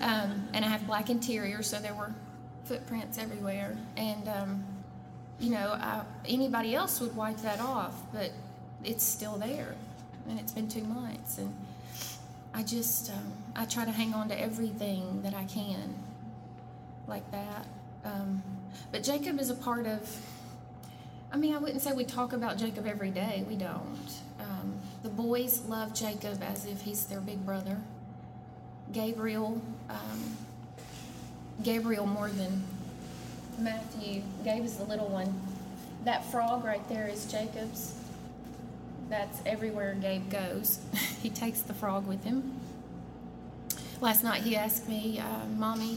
[0.00, 2.12] Um, and I have black interior, so there were
[2.64, 3.76] footprints everywhere.
[3.96, 4.64] And, um,
[5.38, 8.32] you know, I, anybody else would wipe that off, but
[8.84, 9.74] it's still there.
[10.28, 11.38] And it's been two months.
[11.38, 11.54] And
[12.52, 15.94] I just, um, I try to hang on to everything that I can
[17.06, 17.66] like that.
[18.04, 18.42] Um,
[18.92, 20.20] but Jacob is a part of,
[21.32, 23.44] I mean, I wouldn't say we talk about Jacob every day.
[23.48, 24.10] We don't.
[25.08, 27.78] The boys love Jacob as if he's their big brother.
[28.92, 30.36] Gabriel, um,
[31.62, 32.62] Gabriel more than
[33.58, 34.20] Matthew.
[34.44, 35.40] Gabe is the little one.
[36.04, 37.94] That frog right there is Jacob's.
[39.08, 40.78] That's everywhere Gabe goes.
[41.22, 42.60] he takes the frog with him.
[44.02, 45.96] Last night he asked me, uh, Mommy,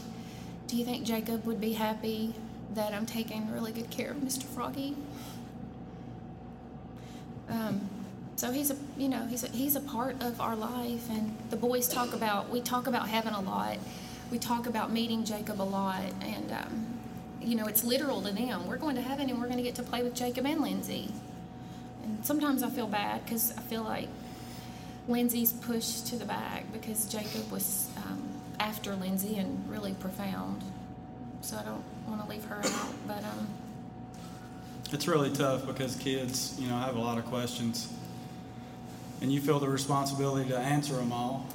[0.68, 2.32] do you think Jacob would be happy
[2.74, 4.44] that I'm taking really good care of Mr.
[4.44, 4.96] Froggy?
[7.50, 7.90] Um,
[8.36, 11.56] so he's a, you know, he's a, he's a part of our life, and the
[11.56, 13.78] boys talk about, we talk about heaven a lot.
[14.30, 16.86] We talk about meeting Jacob a lot, and um,
[17.40, 18.66] you know, it's literal to them.
[18.66, 21.12] We're going to heaven, and we're going to get to play with Jacob and Lindsey.
[22.02, 24.08] And sometimes I feel bad because I feel like
[25.08, 28.22] Lindsey's pushed to the back because Jacob was um,
[28.58, 30.62] after Lindsey and really profound.
[31.42, 33.46] So I don't want to leave her out, but um,
[34.92, 37.92] It's really tough because kids, you know, I have a lot of questions,
[39.22, 41.46] and you feel the responsibility to answer them all.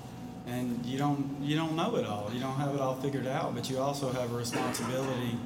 [0.47, 2.31] And you don't, you don't know it all.
[2.33, 5.37] You don't have it all figured out, but you also have a responsibility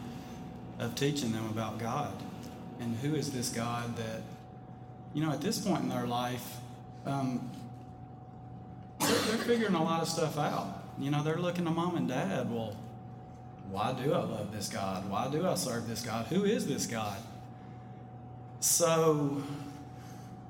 [0.77, 2.13] of teaching them about God
[2.79, 4.21] and who is this God that,
[5.15, 6.57] you know, at this point in their life,
[7.07, 7.49] um,
[8.99, 10.83] they're, they're figuring a lot of stuff out.
[10.99, 12.51] You know, they're looking to mom and dad.
[12.51, 12.75] Well,
[13.71, 15.09] why do I love this God?
[15.09, 16.27] Why do I serve this God?
[16.27, 17.17] Who is this God?
[18.59, 19.41] So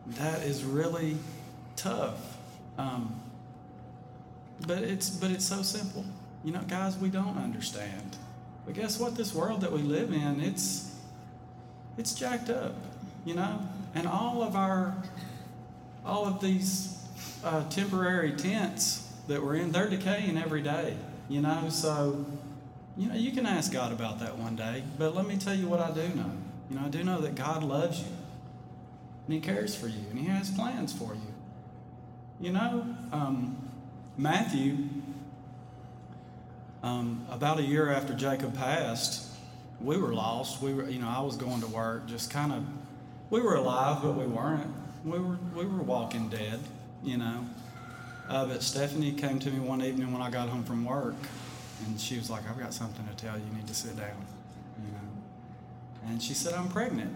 [0.07, 1.15] that is really
[1.81, 2.37] tough.
[2.77, 3.19] Um,
[4.67, 6.05] but it's but it's so simple.
[6.43, 8.17] You know, guys, we don't understand.
[8.65, 9.15] But guess what?
[9.15, 10.95] This world that we live in, it's
[11.97, 12.75] it's jacked up.
[13.25, 13.59] You know,
[13.95, 14.95] and all of our
[16.05, 16.97] all of these
[17.43, 20.95] uh, temporary tents that we're in, they're decaying every day.
[21.29, 22.25] You know, so
[22.97, 24.83] you know you can ask God about that one day.
[24.97, 26.31] But let me tell you what I do know.
[26.69, 28.11] You know, I do know that God loves you,
[29.25, 31.30] and He cares for you, and He has plans for you.
[32.41, 33.55] You know, um,
[34.17, 34.77] Matthew,
[36.81, 39.27] um, about a year after Jacob passed,
[39.79, 40.59] we were lost.
[40.59, 42.65] We were, you know, I was going to work, just kind of,
[43.29, 44.73] we were alive, but we weren't.
[45.05, 46.59] We were, we were walking dead,
[47.03, 47.45] you know.
[48.27, 51.15] Uh, but Stephanie came to me one evening when I got home from work,
[51.85, 53.43] and she was like, "I've got something to tell you.
[53.45, 54.25] You need to sit down,"
[54.83, 56.09] you know.
[56.09, 57.11] And she said, "I'm pregnant."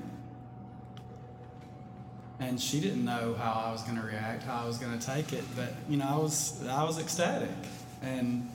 [2.40, 5.06] And she didn't know how I was going to react, how I was going to
[5.06, 7.50] take it, but you know, I was I was ecstatic.
[8.02, 8.50] And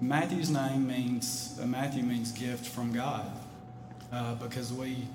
[0.00, 3.26] Matthew's name means uh, Matthew means gift from God,
[4.12, 5.08] uh, because we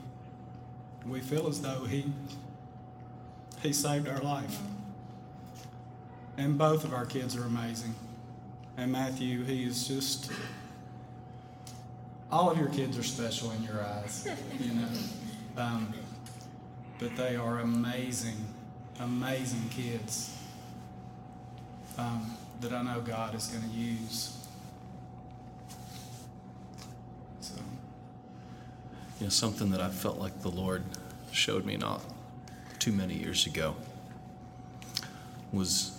[1.07, 2.05] we feel as though he
[3.63, 4.59] he saved our life.
[6.37, 7.93] and both of our kids are amazing.
[8.77, 10.31] And Matthew, he is just.
[12.31, 14.27] All of your kids are special in your eyes,
[14.59, 14.87] you know.
[15.57, 15.93] Um,
[16.99, 18.45] but they are amazing,
[18.99, 20.35] amazing kids
[21.97, 24.45] um, that I know God is going to use.
[27.39, 27.55] So,
[29.19, 30.83] You know, something that I felt like the Lord
[31.31, 32.01] showed me not
[32.79, 33.75] too many years ago
[35.51, 35.97] was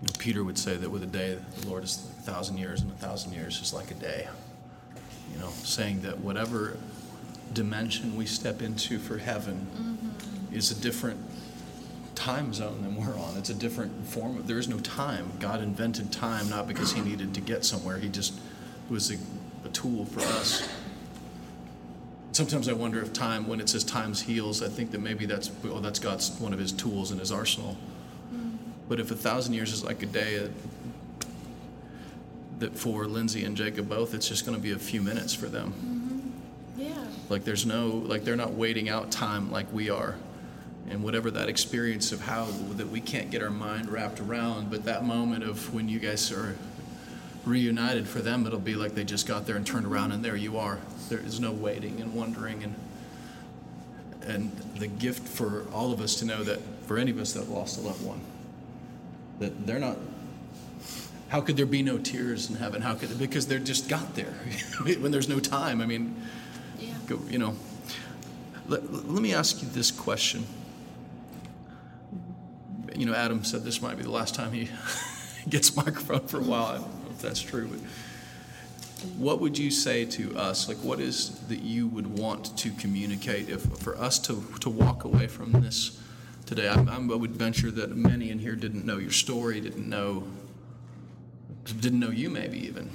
[0.00, 2.58] you know, Peter would say that with a day, the Lord is like a thousand
[2.58, 4.28] years, and a thousand years is like a day.
[5.32, 6.78] You know, saying that whatever
[7.52, 10.54] dimension we step into for heaven mm-hmm.
[10.54, 11.20] is a different
[12.14, 13.36] time zone than we're on.
[13.36, 15.32] It's a different form of, there is no time.
[15.40, 18.38] God invented time not because he needed to get somewhere, he just
[18.88, 19.16] was a,
[19.64, 20.68] a tool for us.
[22.32, 25.50] Sometimes I wonder if time, when it says times heals, I think that maybe that's,
[25.64, 27.76] well, that's God's one of his tools in his arsenal.
[28.32, 28.56] Mm-hmm.
[28.88, 30.48] But if a thousand years is like a day, uh,
[32.60, 35.46] that for Lindsey and Jacob both, it's just going to be a few minutes for
[35.46, 35.72] them.
[35.82, 35.99] Yeah.
[37.30, 40.16] Like there's no, like they're not waiting out time like we are.
[40.90, 44.84] And whatever that experience of how that we can't get our mind wrapped around, but
[44.84, 46.56] that moment of when you guys are
[47.44, 50.34] reunited for them, it'll be like they just got there and turned around and there
[50.34, 50.80] you are.
[51.08, 52.74] There is no waiting and wondering and
[54.22, 57.48] and the gift for all of us to know that for any of us that
[57.48, 58.20] lost a loved one,
[59.38, 59.96] that they're not
[61.28, 62.82] how could there be no tears in heaven?
[62.82, 64.32] How could because they're just got there
[64.82, 65.80] when there's no time.
[65.80, 66.20] I mean,
[67.06, 67.54] Go, you know.
[68.68, 70.46] Let, let me ask you this question.
[72.94, 74.68] You know, Adam said this might be the last time he
[75.48, 76.66] gets microphone for a while.
[76.66, 77.80] I don't know if that's true, but
[79.16, 80.68] what would you say to us?
[80.68, 85.04] Like, what is that you would want to communicate if for us to to walk
[85.04, 85.98] away from this
[86.46, 86.68] today?
[86.68, 90.24] I, I would venture that many in here didn't know your story, didn't know
[91.80, 92.90] didn't know you maybe even.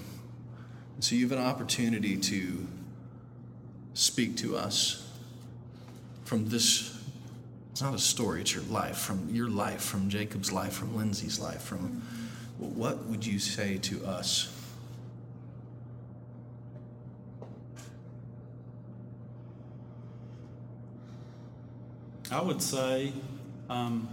[0.99, 2.67] So you have an opportunity to
[3.95, 5.09] speak to us
[6.25, 6.91] from this.
[7.71, 11.39] It's not a story, it's your life, from your life, from Jacob's life, from Lindsey's
[11.39, 12.03] life, from
[12.57, 14.51] what would you say to us?
[22.31, 23.13] I would say
[23.69, 24.09] um,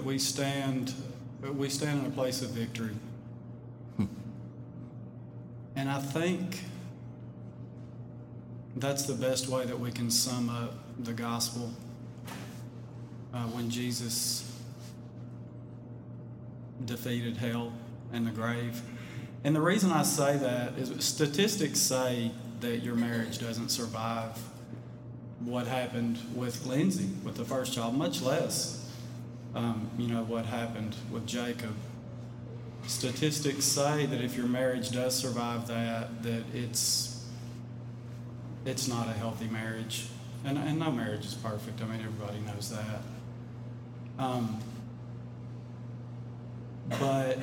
[0.00, 0.94] that we stand
[1.42, 2.94] we stand in a place of victory.
[5.76, 6.60] And I think
[8.76, 11.70] that's the best way that we can sum up the gospel
[13.34, 14.50] uh, when Jesus
[16.86, 17.70] defeated hell
[18.10, 18.80] and the grave.
[19.44, 22.30] And the reason I say that is statistics say
[22.60, 24.38] that your marriage doesn't survive
[25.40, 28.79] what happened with Lindsey, with the first child, much less,
[29.54, 31.74] um, you know, what happened with Jacob.
[32.86, 37.24] Statistics say that if your marriage does survive that, that it's
[38.64, 40.06] it's not a healthy marriage,
[40.44, 41.80] and, and no marriage is perfect.
[41.80, 43.02] I mean, everybody knows that.
[44.18, 44.60] Um,
[46.98, 47.38] but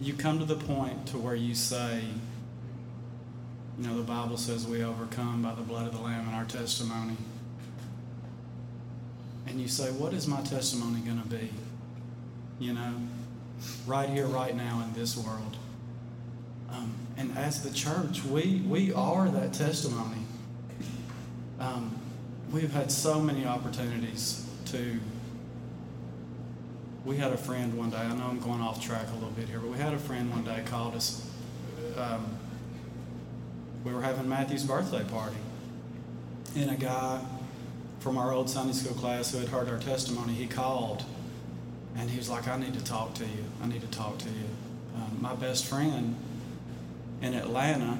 [0.00, 2.04] you come to the point to where you say,
[3.80, 6.44] you know, the Bible says we overcome by the blood of the Lamb and our
[6.44, 7.16] testimony.
[9.46, 11.50] And you say, what is my testimony going to be?
[12.58, 12.94] You know,
[13.86, 15.56] right here, right now in this world.
[16.70, 20.24] Um, and as the church, we, we are that testimony.
[21.58, 21.98] Um,
[22.52, 25.00] we've had so many opportunities to.
[27.06, 29.48] We had a friend one day, I know I'm going off track a little bit
[29.48, 31.26] here, but we had a friend one day called us.
[31.96, 32.39] Um,
[33.84, 35.36] we were having Matthew's birthday party.
[36.56, 37.20] And a guy
[38.00, 41.04] from our old Sunday school class who had heard our testimony, he called
[41.96, 43.44] and he was like, I need to talk to you.
[43.62, 44.46] I need to talk to you.
[44.96, 46.16] Um, my best friend
[47.20, 47.98] in Atlanta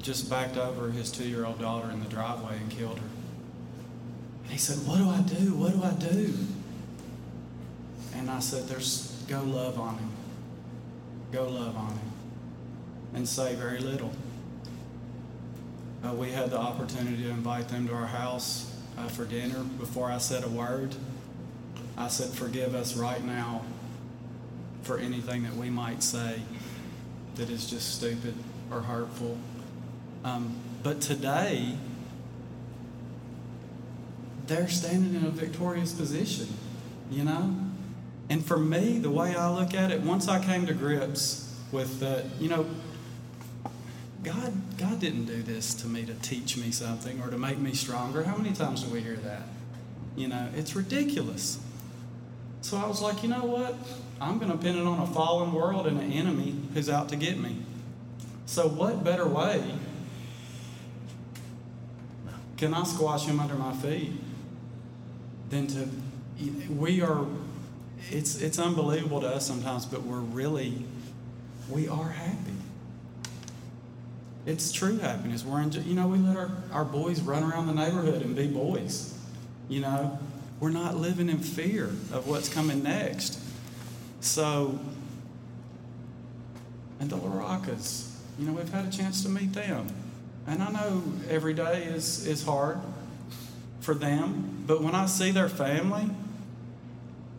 [0.00, 3.08] just backed over his two year old daughter in the driveway and killed her.
[4.44, 5.54] And he said, What do I do?
[5.54, 6.34] What do I do?
[8.14, 10.10] And I said, There's go love on him.
[11.32, 12.12] Go love on him.
[13.14, 14.12] And say very little.
[16.04, 19.62] Uh, we had the opportunity to invite them to our house uh, for dinner.
[19.78, 20.94] Before I said a word,
[21.96, 23.62] I said, Forgive us right now
[24.82, 26.42] for anything that we might say
[27.36, 28.34] that is just stupid
[28.70, 29.38] or hurtful.
[30.24, 31.76] Um, but today,
[34.46, 36.48] they're standing in a victorious position,
[37.10, 37.54] you know?
[38.28, 42.00] And for me, the way I look at it, once I came to grips with
[42.00, 42.66] that, you know,
[44.24, 47.74] God, God didn't do this to me to teach me something or to make me
[47.74, 48.24] stronger.
[48.24, 49.42] How many times do we hear that?
[50.16, 51.58] You know, it's ridiculous.
[52.62, 53.74] So I was like, you know what?
[54.20, 57.16] I'm going to pin it on a fallen world and an enemy who's out to
[57.16, 57.58] get me.
[58.46, 59.74] So, what better way
[62.56, 64.12] can I squash him under my feet
[65.50, 65.88] than to?
[66.70, 67.26] We are.
[68.10, 70.84] It's it's unbelievable to us sometimes, but we're really,
[71.70, 72.53] we are happy.
[74.46, 75.44] It's true happiness.
[75.44, 78.46] We're in, you know, we let our, our boys run around the neighborhood and be
[78.46, 79.18] boys.
[79.68, 80.18] You know,
[80.60, 83.38] we're not living in fear of what's coming next.
[84.20, 84.78] So,
[87.00, 89.86] and the Laracas, you know, we've had a chance to meet them.
[90.46, 92.78] And I know every day is, is hard
[93.80, 96.10] for them, but when I see their family,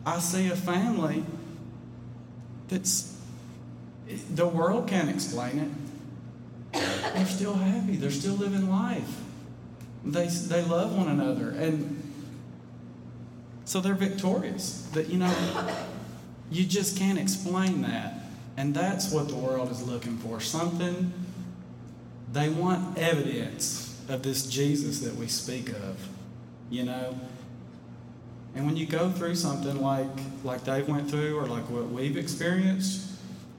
[0.04, 1.24] I see a family
[2.68, 3.16] that's,
[4.34, 5.85] the world can't explain it
[7.14, 7.96] they're still happy.
[7.96, 9.20] They're still living life.
[10.04, 11.50] They, they love one another.
[11.50, 12.02] And
[13.64, 14.88] so they're victorious.
[14.92, 15.34] But you know,
[16.50, 18.14] you just can't explain that.
[18.56, 20.40] And that's what the world is looking for.
[20.40, 21.12] Something,
[22.32, 26.08] they want evidence of this Jesus that we speak of,
[26.70, 27.18] you know?
[28.54, 30.08] And when you go through something like,
[30.42, 33.10] like Dave went through or like what we've experienced,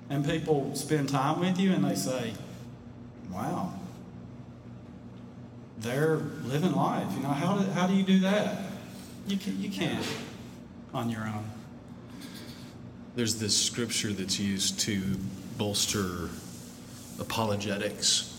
[0.09, 2.33] and people spend time with you and they say,
[3.31, 3.73] wow,
[5.79, 7.07] they're living life.
[7.15, 8.63] You know, how do, how do you do that?
[9.27, 10.05] You, can, you can't
[10.93, 11.49] on your own.
[13.15, 15.01] There's this scripture that's used to
[15.57, 16.29] bolster
[17.19, 18.33] apologetics.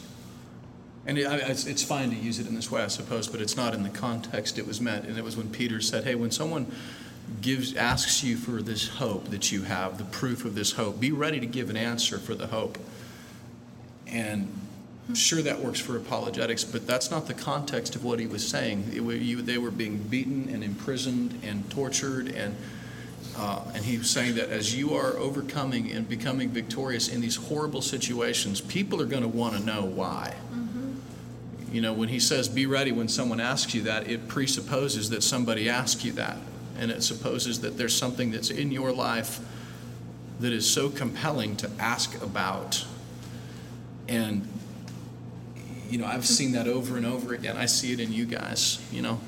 [1.07, 3.57] And it, it's, it's fine to use it in this way, I suppose, but it's
[3.57, 5.07] not in the context it was meant.
[5.07, 6.71] And it was when Peter said, Hey, when someone
[7.41, 11.13] gives asks you for this hope that you have, the proof of this hope, be
[11.13, 12.79] ready to give an answer for the hope.
[14.07, 14.53] And
[15.15, 18.91] Sure, that works for apologetics, but that's not the context of what he was saying.
[18.93, 22.55] you, they were being beaten and imprisoned and tortured, and
[23.37, 27.37] uh, and he was saying that as you are overcoming and becoming victorious in these
[27.37, 30.35] horrible situations, people are going to want to know why.
[30.53, 30.95] Mm-hmm.
[31.73, 35.23] You know, when he says "be ready" when someone asks you that, it presupposes that
[35.23, 36.37] somebody asks you that,
[36.77, 39.41] and it supposes that there's something that's in your life
[40.41, 42.85] that is so compelling to ask about,
[44.07, 44.47] and
[45.89, 47.57] you know, I've seen that over and over again.
[47.57, 49.21] I see it in you guys, you know.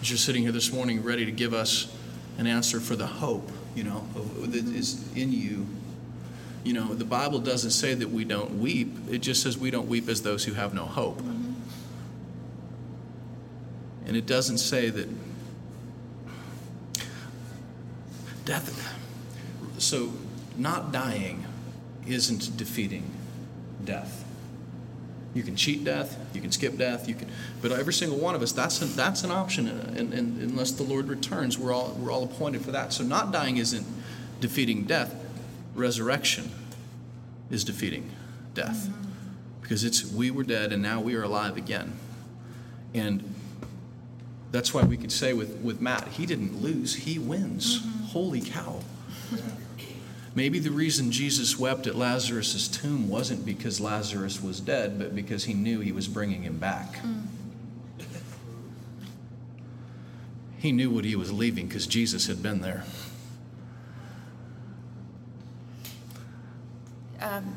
[0.00, 1.94] As you're sitting here this morning ready to give us
[2.38, 4.06] an answer for the hope, you know,
[4.40, 5.66] that is in you.
[6.62, 9.88] You know, the Bible doesn't say that we don't weep, it just says we don't
[9.88, 11.18] weep as those who have no hope.
[11.18, 11.52] Mm-hmm.
[14.06, 15.08] And it doesn't say that
[18.44, 18.96] death,
[19.78, 20.12] so
[20.56, 21.46] not dying
[22.06, 23.10] isn't defeating
[23.84, 24.24] death.
[25.32, 27.28] You can cheat death, you can skip death, you can,
[27.62, 29.68] but every single one of us, that's, a, that's an option.
[29.68, 32.92] And, and, unless the Lord returns, we're all, we're all appointed for that.
[32.92, 33.86] So not dying isn't
[34.40, 35.14] defeating death,
[35.74, 36.50] resurrection
[37.48, 38.10] is defeating
[38.54, 38.88] death.
[38.88, 39.06] Mm-hmm.
[39.62, 41.92] Because it's we were dead and now we are alive again.
[42.92, 43.34] And
[44.50, 47.78] that's why we could say with, with Matt, he didn't lose, he wins.
[47.78, 48.04] Mm-hmm.
[48.06, 48.80] Holy cow.
[50.34, 55.44] Maybe the reason Jesus wept at Lazarus' tomb wasn't because Lazarus was dead, but because
[55.44, 56.96] he knew he was bringing him back.
[57.02, 57.22] Mm.
[60.58, 62.84] He knew what he was leaving because Jesus had been there.
[67.20, 67.54] Um,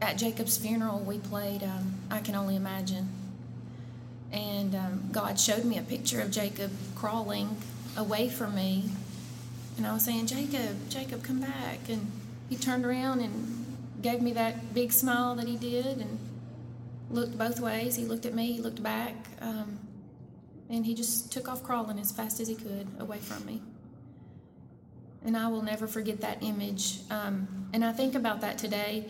[0.00, 3.08] at Jacob's funeral, we played um, I Can Only Imagine.
[4.32, 7.56] And um, God showed me a picture of Jacob crawling
[7.96, 8.90] away from me
[9.82, 11.80] and I was saying, Jacob, Jacob, come back.
[11.88, 12.08] And
[12.48, 16.20] he turned around and gave me that big smile that he did and
[17.10, 17.96] looked both ways.
[17.96, 19.80] He looked at me, he looked back, um,
[20.70, 23.60] and he just took off crawling as fast as he could away from me.
[25.24, 26.98] And I will never forget that image.
[27.10, 29.06] Um, and I think about that today.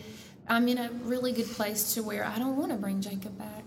[0.47, 3.63] I'm in a really good place to where I don't want to bring Jacob back.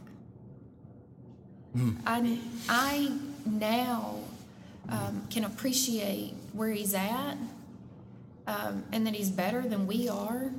[1.77, 1.99] Mm.
[2.05, 2.39] I,
[2.69, 3.13] I
[3.45, 4.17] now
[4.89, 7.37] um, can appreciate where he's at
[8.47, 10.53] um, and that he's better than we are.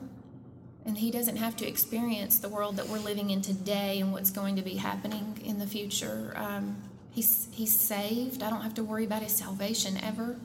[0.86, 4.32] And he doesn't have to experience the world that we're living in today and what's
[4.32, 6.34] going to be happening in the future.
[6.36, 6.78] Um,
[7.12, 8.42] he's, he's saved.
[8.42, 10.38] I don't have to worry about his salvation ever.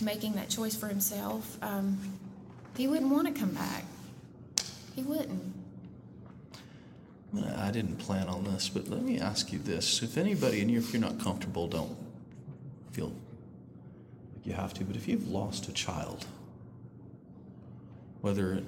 [0.00, 1.56] Making that choice for himself.
[1.62, 1.98] Um,
[2.76, 3.84] he wouldn't want to come back.
[4.96, 5.54] He wouldn't.
[7.56, 10.02] I didn't plan on this, but let me ask you this.
[10.02, 11.96] If anybody, and if you're not comfortable, don't
[12.94, 13.12] feel
[14.36, 16.26] like you have to, but if you've lost a child,
[18.20, 18.62] whether at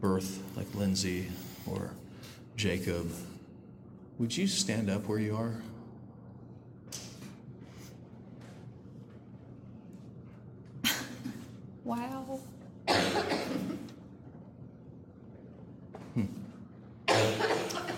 [0.00, 1.26] birth, like Lindsey
[1.66, 1.90] or
[2.56, 3.12] Jacob,
[4.18, 5.54] would you stand up where you are?
[11.84, 12.40] Wow.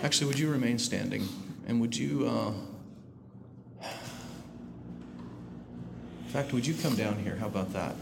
[0.03, 1.27] Actually, would you remain standing?
[1.67, 2.51] And would you, uh,
[6.31, 7.35] in fact, would you come down here?
[7.35, 7.93] How about that?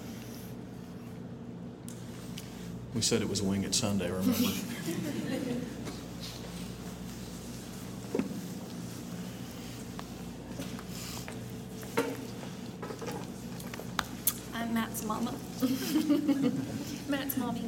[2.93, 4.31] We said it was a Wing It Sunday, remember?
[14.53, 15.33] I'm Matt's mama.
[17.09, 17.61] Matt's mommy.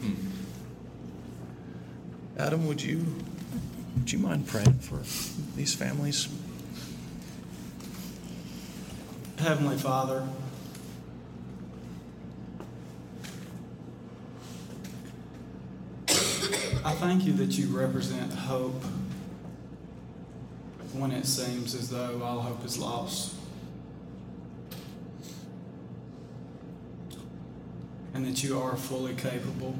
[0.00, 0.14] Hmm.
[2.36, 3.06] Adam, would you,
[3.96, 4.98] would you mind praying for
[5.56, 6.26] these families?
[9.48, 10.28] Heavenly Father,
[16.84, 18.84] I thank you that you represent hope
[20.92, 23.36] when it seems as though all hope is lost.
[28.12, 29.78] And that you are fully capable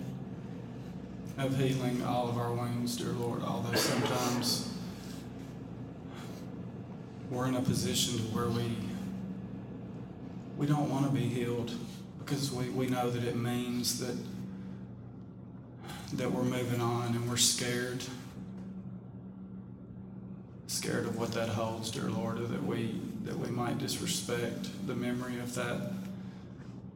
[1.37, 4.73] of healing all of our wounds, dear Lord, although sometimes
[7.31, 8.88] we're in a position to where we
[10.59, 11.71] we don't want to be healed
[12.19, 14.17] because we, we know that it means that
[16.15, 18.03] that we're moving on and we're scared.
[20.67, 24.95] Scared of what that holds dear lord or that we that we might disrespect the
[24.95, 25.93] memory of that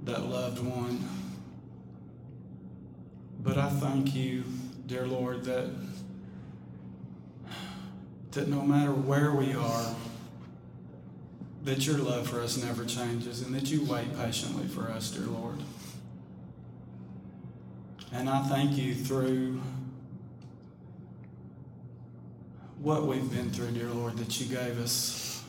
[0.04, 1.08] that loved one.
[3.40, 4.44] But i thank you
[4.86, 5.70] dear lord that
[8.32, 9.94] that no matter where we are
[11.64, 15.26] that your love for us never changes and that you wait patiently for us, dear
[15.26, 15.58] Lord.
[18.12, 19.60] And I thank you through
[22.80, 25.42] what we've been through, dear Lord, that you gave us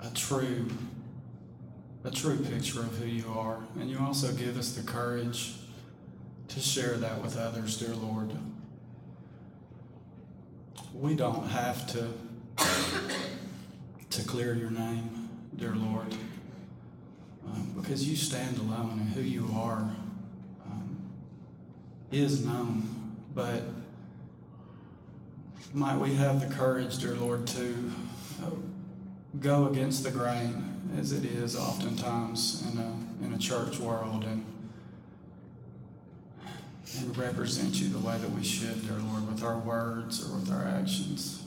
[0.00, 0.68] a true
[2.04, 3.58] a true picture of who you are.
[3.78, 5.56] And you also give us the courage
[6.46, 8.32] to share that with others, dear Lord.
[10.94, 12.08] We don't have to
[14.10, 16.14] to clear your name dear Lord,
[17.46, 19.90] um, because you stand alone and who you are
[20.66, 20.96] um,
[22.12, 23.16] is known.
[23.34, 23.62] But
[25.72, 27.92] might we have the courage, dear Lord, to
[28.44, 28.50] uh,
[29.40, 30.64] go against the grain
[30.98, 34.44] as it is oftentimes in a, in a church world and
[37.00, 40.50] and represent you the way that we should, dear Lord, with our words or with
[40.50, 41.44] our actions.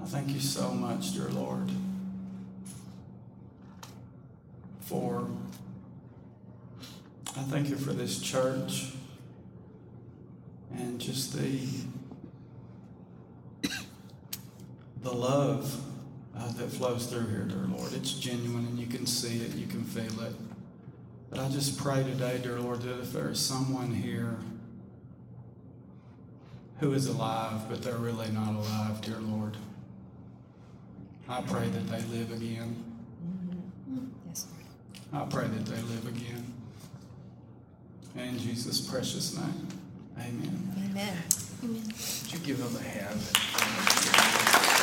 [0.00, 1.70] I thank you so much, dear Lord
[4.94, 5.26] for.
[7.36, 8.92] I thank you for this church
[10.72, 11.60] and just the
[15.02, 15.80] the love
[16.36, 17.92] uh, that flows through here, dear Lord.
[17.92, 20.34] It's genuine and you can see it, you can feel it.
[21.28, 24.36] But I just pray today, dear Lord, that if there is someone here
[26.78, 29.56] who is alive, but they're really not alive, dear Lord,
[31.28, 32.84] I pray that they live again.
[35.14, 35.22] Yes.
[35.22, 36.52] I pray that they live again.
[38.16, 39.68] In Jesus' precious name,
[40.18, 40.72] amen.
[40.90, 41.16] Amen.
[41.64, 41.82] Amen.
[41.86, 44.73] Would you give them a hand?